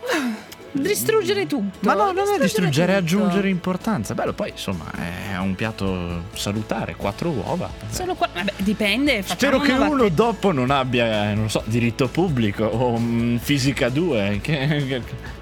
distruggere 0.72 1.46
tutto. 1.46 1.78
Ma 1.80 1.94
no, 1.94 2.12
non 2.12 2.28
è 2.34 2.38
distruggere, 2.38 2.96
è 2.96 2.98
tutto. 3.00 3.16
aggiungere 3.16 3.48
importanza. 3.48 4.14
Bello, 4.14 4.32
poi 4.34 4.50
insomma 4.50 4.90
è 4.92 5.36
un 5.38 5.54
piatto 5.54 6.24
salutare, 6.34 6.94
quattro 6.96 7.30
uova. 7.30 7.70
Solo 7.88 8.14
qua, 8.14 8.28
vabbè, 8.32 8.52
dipende. 8.58 9.22
Spero 9.22 9.58
che 9.60 9.72
uno 9.72 9.96
vatte- 9.96 10.14
dopo 10.14 10.52
non 10.52 10.70
abbia, 10.70 11.32
non 11.34 11.48
so, 11.50 11.62
diritto 11.64 12.08
pubblico 12.08 12.64
o 12.64 12.98
mm, 12.98 13.36
fisica 13.36 13.88
2. 13.88 14.38
Che, 14.42 14.66
che- 14.86 15.38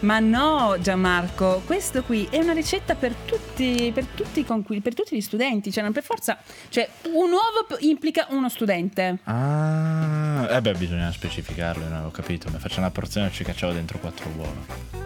Ma 0.00 0.18
no, 0.18 0.76
Gianmarco, 0.80 1.62
questo 1.66 2.02
qui 2.02 2.26
è 2.30 2.38
una 2.38 2.52
ricetta 2.52 2.94
per 2.94 3.14
tutti, 3.14 3.90
per 3.94 4.04
tutti, 4.06 4.40
i 4.40 4.44
conqui- 4.44 4.80
per 4.80 4.94
tutti 4.94 5.16
gli 5.16 5.20
studenti. 5.20 5.70
Cioè, 5.72 5.82
non 5.82 5.92
per 5.92 6.02
forza. 6.02 6.38
Cioè, 6.68 6.88
un 7.12 7.30
uovo 7.30 7.66
p- 7.68 7.76
implica 7.80 8.26
uno 8.30 8.48
studente. 8.48 9.18
Ah, 9.24 10.46
eh 10.50 10.60
beh, 10.60 10.74
bisogna 10.74 11.10
specificarlo, 11.12 11.88
non 11.88 12.04
ho 12.06 12.10
capito. 12.10 12.48
Mi 12.50 12.58
faccio 12.58 12.78
una 12.78 12.90
porzione 12.90 13.28
e 13.28 13.30
ci 13.32 13.44
cacciavo 13.44 13.72
dentro 13.72 13.98
quattro 13.98 14.30
uova. 14.36 15.04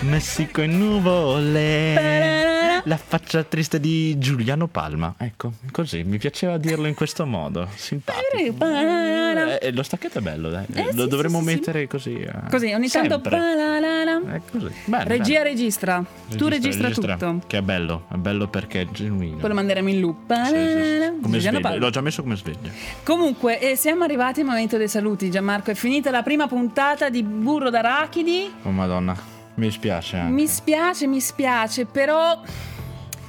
Messico 0.00 0.62
in 0.62 0.78
nuvole. 0.78 2.61
La 2.86 2.96
faccia 2.96 3.44
triste 3.44 3.78
di 3.78 4.18
Giuliano 4.18 4.66
Palma. 4.66 5.14
Ecco, 5.16 5.52
così 5.70 6.02
mi 6.02 6.18
piaceva 6.18 6.58
dirlo 6.58 6.88
in 6.88 6.94
questo 6.94 7.24
modo. 7.24 7.68
Simpatico. 7.76 8.66
Eh, 8.66 9.58
eh, 9.62 9.72
lo 9.72 9.84
stacchetto 9.84 10.18
è 10.18 10.20
bello, 10.20 10.48
dai. 10.50 10.64
Eh, 10.74 10.92
lo 10.92 11.04
sì, 11.04 11.08
dovremmo 11.08 11.38
sì, 11.38 11.44
sì, 11.44 11.50
sì. 11.50 11.56
mettere 11.56 11.86
così. 11.86 12.14
eh. 12.14 12.32
Così, 12.50 12.72
ogni 12.72 12.88
tanto. 12.88 13.20
È 13.22 14.40
così. 14.50 14.72
Bene, 14.86 15.04
Regia 15.04 15.38
bene. 15.38 15.44
registra. 15.44 16.04
Tu 16.36 16.48
registra, 16.48 16.90
tutto. 16.90 17.42
Che 17.46 17.58
è 17.58 17.62
bello, 17.62 18.06
è 18.10 18.16
bello 18.16 18.48
perché 18.48 18.80
è 18.80 18.86
genuino. 18.90 19.36
Poi 19.36 19.48
lo 19.48 19.54
manderemo 19.54 19.88
in 19.88 20.00
loop. 20.00 20.26
Come 20.26 21.38
Giuliano. 21.38 21.60
Palma. 21.60 21.78
L'ho 21.78 21.90
già 21.90 22.00
messo 22.00 22.22
come 22.22 22.34
sveglia. 22.34 22.70
Comunque, 23.04 23.60
eh, 23.60 23.76
siamo 23.76 24.02
arrivati 24.02 24.40
al 24.40 24.46
momento 24.46 24.76
dei 24.76 24.88
saluti, 24.88 25.30
Gianmarco. 25.30 25.70
È 25.70 25.74
finita 25.74 26.10
la 26.10 26.22
prima 26.24 26.48
puntata 26.48 27.10
di 27.10 27.22
Burro 27.22 27.70
d'Arachidi. 27.70 28.52
Oh 28.64 28.70
madonna, 28.70 29.14
mi 29.54 29.66
dispiace 29.66 30.16
anche. 30.16 30.32
Mi 30.32 30.48
spiace, 30.48 31.06
mi 31.06 31.20
spiace, 31.20 31.84
però 31.86 32.40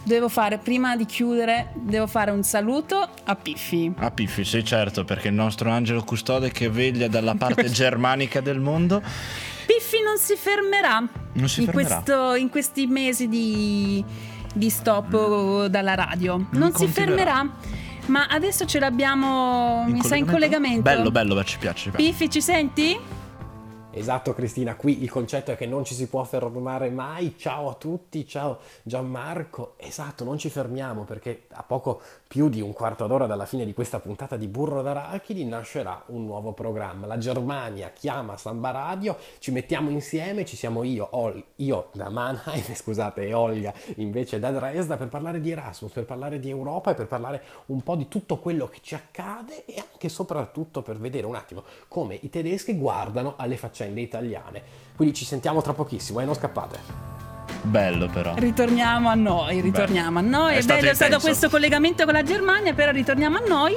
devo 0.03 0.29
fare, 0.29 0.57
prima 0.57 0.95
di 0.95 1.05
chiudere, 1.05 1.71
devo 1.75 2.07
fare 2.07 2.31
un 2.31 2.43
saluto 2.43 3.07
a 3.23 3.35
Piffi. 3.35 3.91
A 3.97 4.11
Piffi, 4.11 4.43
sì 4.43 4.63
certo, 4.63 5.03
perché 5.03 5.29
il 5.29 5.33
nostro 5.33 5.69
angelo 5.71 6.03
custode 6.03 6.51
che 6.51 6.69
veglia 6.69 7.07
dalla 7.07 7.35
parte 7.35 7.69
germanica 7.71 8.41
del 8.41 8.59
mondo. 8.59 9.01
Piffi 9.65 10.01
non 10.03 10.17
si 10.17 10.35
fermerà, 10.35 10.99
Non 11.33 11.47
si 11.47 11.61
in, 11.61 11.65
fermerà. 11.67 12.01
questo- 12.01 12.35
in 12.35 12.49
questi 12.49 12.85
mesi 12.85 13.27
di, 13.29 14.03
di 14.53 14.69
stop 14.69 15.65
dalla 15.67 15.95
radio. 15.95 16.47
Non, 16.51 16.71
si 16.73 16.85
continuerà. 16.85 17.15
fermerà, 17.33 17.49
ma 18.07 18.25
adesso 18.27 18.65
ce 18.65 18.79
l'abbiamo, 18.79 19.85
mi 19.87 20.01
sa, 20.03 20.15
in 20.17 20.25
collegamento. 20.25 20.81
Bello, 20.81 21.11
bello, 21.11 21.41
ci 21.45 21.57
piace. 21.57 21.91
Piffi, 21.91 22.29
ci 22.29 22.41
senti? 22.41 22.97
Esatto 23.95 24.33
Cristina, 24.33 24.75
qui 24.75 25.03
il 25.03 25.11
concetto 25.11 25.51
è 25.51 25.55
che 25.55 25.67
non 25.67 25.85
ci 25.85 25.93
si 25.93 26.07
può 26.07 26.23
fermare 26.23 26.89
mai. 26.89 27.35
Ciao 27.37 27.69
a 27.69 27.75
tutti, 27.75 28.25
ciao 28.25 28.57
Gianmarco. 28.81 29.75
Esatto, 29.77 30.23
non 30.23 30.39
ci 30.39 30.49
fermiamo 30.49 31.03
perché 31.03 31.43
a 31.51 31.61
poco 31.61 32.01
più 32.27 32.49
di 32.49 32.59
un 32.59 32.73
quarto 32.73 33.05
d'ora 33.05 33.27
dalla 33.27 33.45
fine 33.45 33.65
di 33.65 33.73
questa 33.75 33.99
puntata 33.99 34.35
di 34.35 34.47
Burro 34.47 34.81
d'Arachidi 34.81 35.45
nascerà 35.45 36.05
un 36.07 36.25
nuovo 36.25 36.53
programma. 36.53 37.05
La 37.05 37.19
Germania 37.19 37.91
chiama 37.91 38.35
Samba 38.35 38.71
Radio, 38.71 39.15
ci 39.37 39.51
mettiamo 39.51 39.91
insieme, 39.91 40.43
ci 40.43 40.55
siamo 40.55 40.81
io, 40.81 41.09
Ol- 41.11 41.43
io 41.57 41.89
da 41.93 42.09
Mannheim, 42.09 42.63
scusate, 42.73 43.27
e 43.27 43.33
Olga 43.35 43.71
invece 43.97 44.39
da 44.39 44.49
Dresda 44.49 44.97
per 44.97 45.09
parlare 45.09 45.39
di 45.39 45.51
Erasmus, 45.51 45.91
per 45.91 46.05
parlare 46.05 46.39
di 46.39 46.49
Europa 46.49 46.89
e 46.89 46.95
per 46.95 47.05
parlare 47.05 47.43
un 47.67 47.83
po' 47.83 47.95
di 47.95 48.07
tutto 48.07 48.39
quello 48.39 48.67
che 48.67 48.79
ci 48.81 48.95
accade 48.95 49.65
e 49.65 49.75
anche 49.77 50.07
e 50.07 50.09
soprattutto 50.09 50.81
per 50.81 50.97
vedere 50.97 51.27
un 51.27 51.35
attimo 51.35 51.63
come 51.87 52.17
i 52.19 52.29
tedeschi 52.31 52.75
guardano 52.75 53.35
alle 53.37 53.55
faccende 53.55 53.81
italiane. 53.85 54.61
Quindi 54.95 55.13
ci 55.15 55.25
sentiamo 55.25 55.61
tra 55.61 55.73
pochissimo 55.73 56.19
e 56.19 56.25
non 56.25 56.35
scappate. 56.35 57.11
Bello 57.63 58.07
però. 58.07 58.33
Ritorniamo 58.35 59.09
a 59.09 59.13
noi, 59.15 59.61
ritorniamo 59.61 60.19
a 60.19 60.21
noi. 60.21 60.55
È 60.55 60.57
È, 60.57 60.61
stato 60.61 60.79
bello, 60.81 60.91
è 60.91 60.95
stato 60.95 61.19
questo 61.19 61.49
collegamento 61.49 62.03
con 62.03 62.13
la 62.13 62.23
Germania, 62.23 62.73
però 62.73 62.91
ritorniamo 62.91 63.37
a 63.37 63.43
noi. 63.47 63.73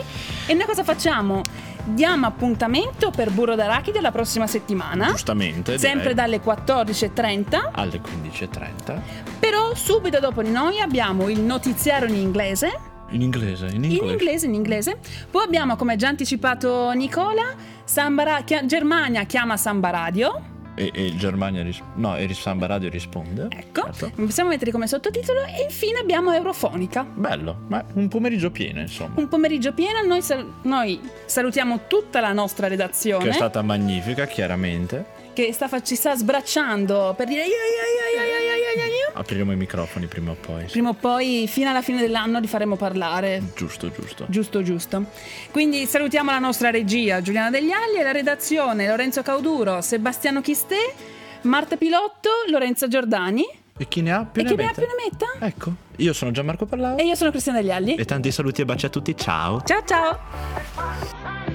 E 0.46 0.54
noi 0.54 0.66
cosa 0.66 0.82
facciamo? 0.82 1.42
Diamo 1.84 2.26
appuntamento 2.26 3.10
per 3.10 3.30
Burro 3.30 3.54
d'Arachide 3.54 4.00
la 4.00 4.10
prossima 4.10 4.48
settimana. 4.48 5.06
Giustamente. 5.06 5.78
Sempre 5.78 6.14
direi. 6.14 6.14
dalle 6.14 6.40
14.30. 6.42 7.68
Alle 7.72 8.00
15.30. 8.00 9.00
Però 9.38 9.72
subito 9.76 10.18
dopo 10.18 10.42
di 10.42 10.50
noi 10.50 10.80
abbiamo 10.80 11.28
il 11.28 11.40
notiziario 11.40 12.08
in 12.08 12.16
inglese. 12.16 12.94
In 13.10 13.22
inglese, 13.22 13.66
in 13.66 13.84
In 13.84 13.92
inglese. 13.92 14.10
inglese, 14.12 14.46
in 14.46 14.54
inglese. 14.54 14.98
Poi 15.30 15.44
abbiamo, 15.44 15.76
come 15.76 15.94
già 15.94 16.08
anticipato 16.08 16.90
Nicola, 16.90 17.54
Samba 17.86 18.22
Ra- 18.24 18.42
chia- 18.42 18.66
Germania 18.66 19.22
chiama 19.24 19.56
Samba 19.56 19.90
Radio. 19.90 20.54
E, 20.78 20.90
e 20.92 21.16
Germania 21.16 21.62
ris- 21.62 21.80
no, 21.94 22.16
e 22.16 22.34
Samba 22.34 22.66
Radio 22.66 22.90
risponde. 22.90 23.46
Ecco, 23.50 23.84
Certo. 23.92 24.10
possiamo 24.26 24.50
mettere 24.50 24.70
come 24.72 24.86
sottotitolo. 24.86 25.44
E 25.44 25.62
infine 25.62 26.00
abbiamo 26.00 26.32
Eurofonica. 26.32 27.02
Bello, 27.04 27.60
ma 27.68 27.82
un 27.94 28.08
pomeriggio 28.08 28.50
pieno, 28.50 28.80
insomma. 28.80 29.14
Un 29.16 29.28
pomeriggio 29.28 29.72
pieno, 29.72 30.02
noi, 30.02 30.20
sal- 30.20 30.46
noi 30.62 31.00
salutiamo 31.24 31.82
tutta 31.86 32.20
la 32.20 32.32
nostra 32.32 32.66
redazione 32.66 33.22
Che 33.24 33.30
è 33.30 33.32
stata 33.32 33.62
magnifica, 33.62 34.26
chiaramente. 34.26 35.14
che 35.32 35.52
sta 35.52 35.68
ci 35.82 35.94
sta 35.94 36.14
sbracciando 36.16 37.12
per 37.16 37.26
dire 37.28 37.40
"Ia, 37.42 37.46
ia, 37.46 38.25
Apriremo 39.14 39.52
i 39.52 39.56
microfoni 39.56 40.06
prima 40.06 40.32
o 40.32 40.36
poi. 40.38 40.64
prima 40.64 40.90
o 40.90 40.94
poi 40.94 41.46
fino 41.48 41.70
alla 41.70 41.82
fine 41.82 42.00
dell'anno 42.00 42.38
li 42.38 42.46
faremo 42.46 42.76
parlare. 42.76 43.42
Giusto, 43.56 43.90
giusto. 43.90 44.26
Giusto, 44.28 44.62
giusto. 44.62 45.04
Quindi 45.50 45.86
salutiamo 45.86 46.30
la 46.30 46.38
nostra 46.38 46.70
regia 46.70 47.20
Giuliana 47.22 47.50
Degli 47.50 47.70
Agli 47.70 47.98
e 47.98 48.02
la 48.02 48.12
redazione 48.12 48.86
Lorenzo 48.88 49.22
Cauduro, 49.22 49.80
Sebastiano 49.80 50.40
Chistè, 50.40 50.92
Marta 51.42 51.76
Pilotto, 51.76 52.30
Lorenzo 52.50 52.88
Giordani 52.88 53.44
E 53.78 53.86
chi 53.88 54.00
ne 54.02 54.12
ha 54.12 54.24
più 54.24 54.42
e 54.42 54.44
ne 54.44 54.50
chi 54.50 54.56
ne 54.56 54.62
ha 54.62 54.66
metta? 54.66 54.80
più 54.80 54.90
ne 54.90 54.94
metta. 55.10 55.46
Ecco, 55.46 55.72
io 55.96 56.12
sono 56.12 56.30
Gianmarco 56.30 56.66
Pallau. 56.66 56.98
E 56.98 57.04
io 57.04 57.14
sono 57.14 57.30
Cristiana 57.30 57.60
Degli 57.60 57.70
Agli. 57.70 57.94
E 57.98 58.04
tanti 58.04 58.30
saluti 58.32 58.62
e 58.62 58.64
baci 58.64 58.86
a 58.86 58.88
tutti, 58.88 59.16
ciao. 59.16 59.62
Ciao 59.64 59.82
ciao! 59.86 61.45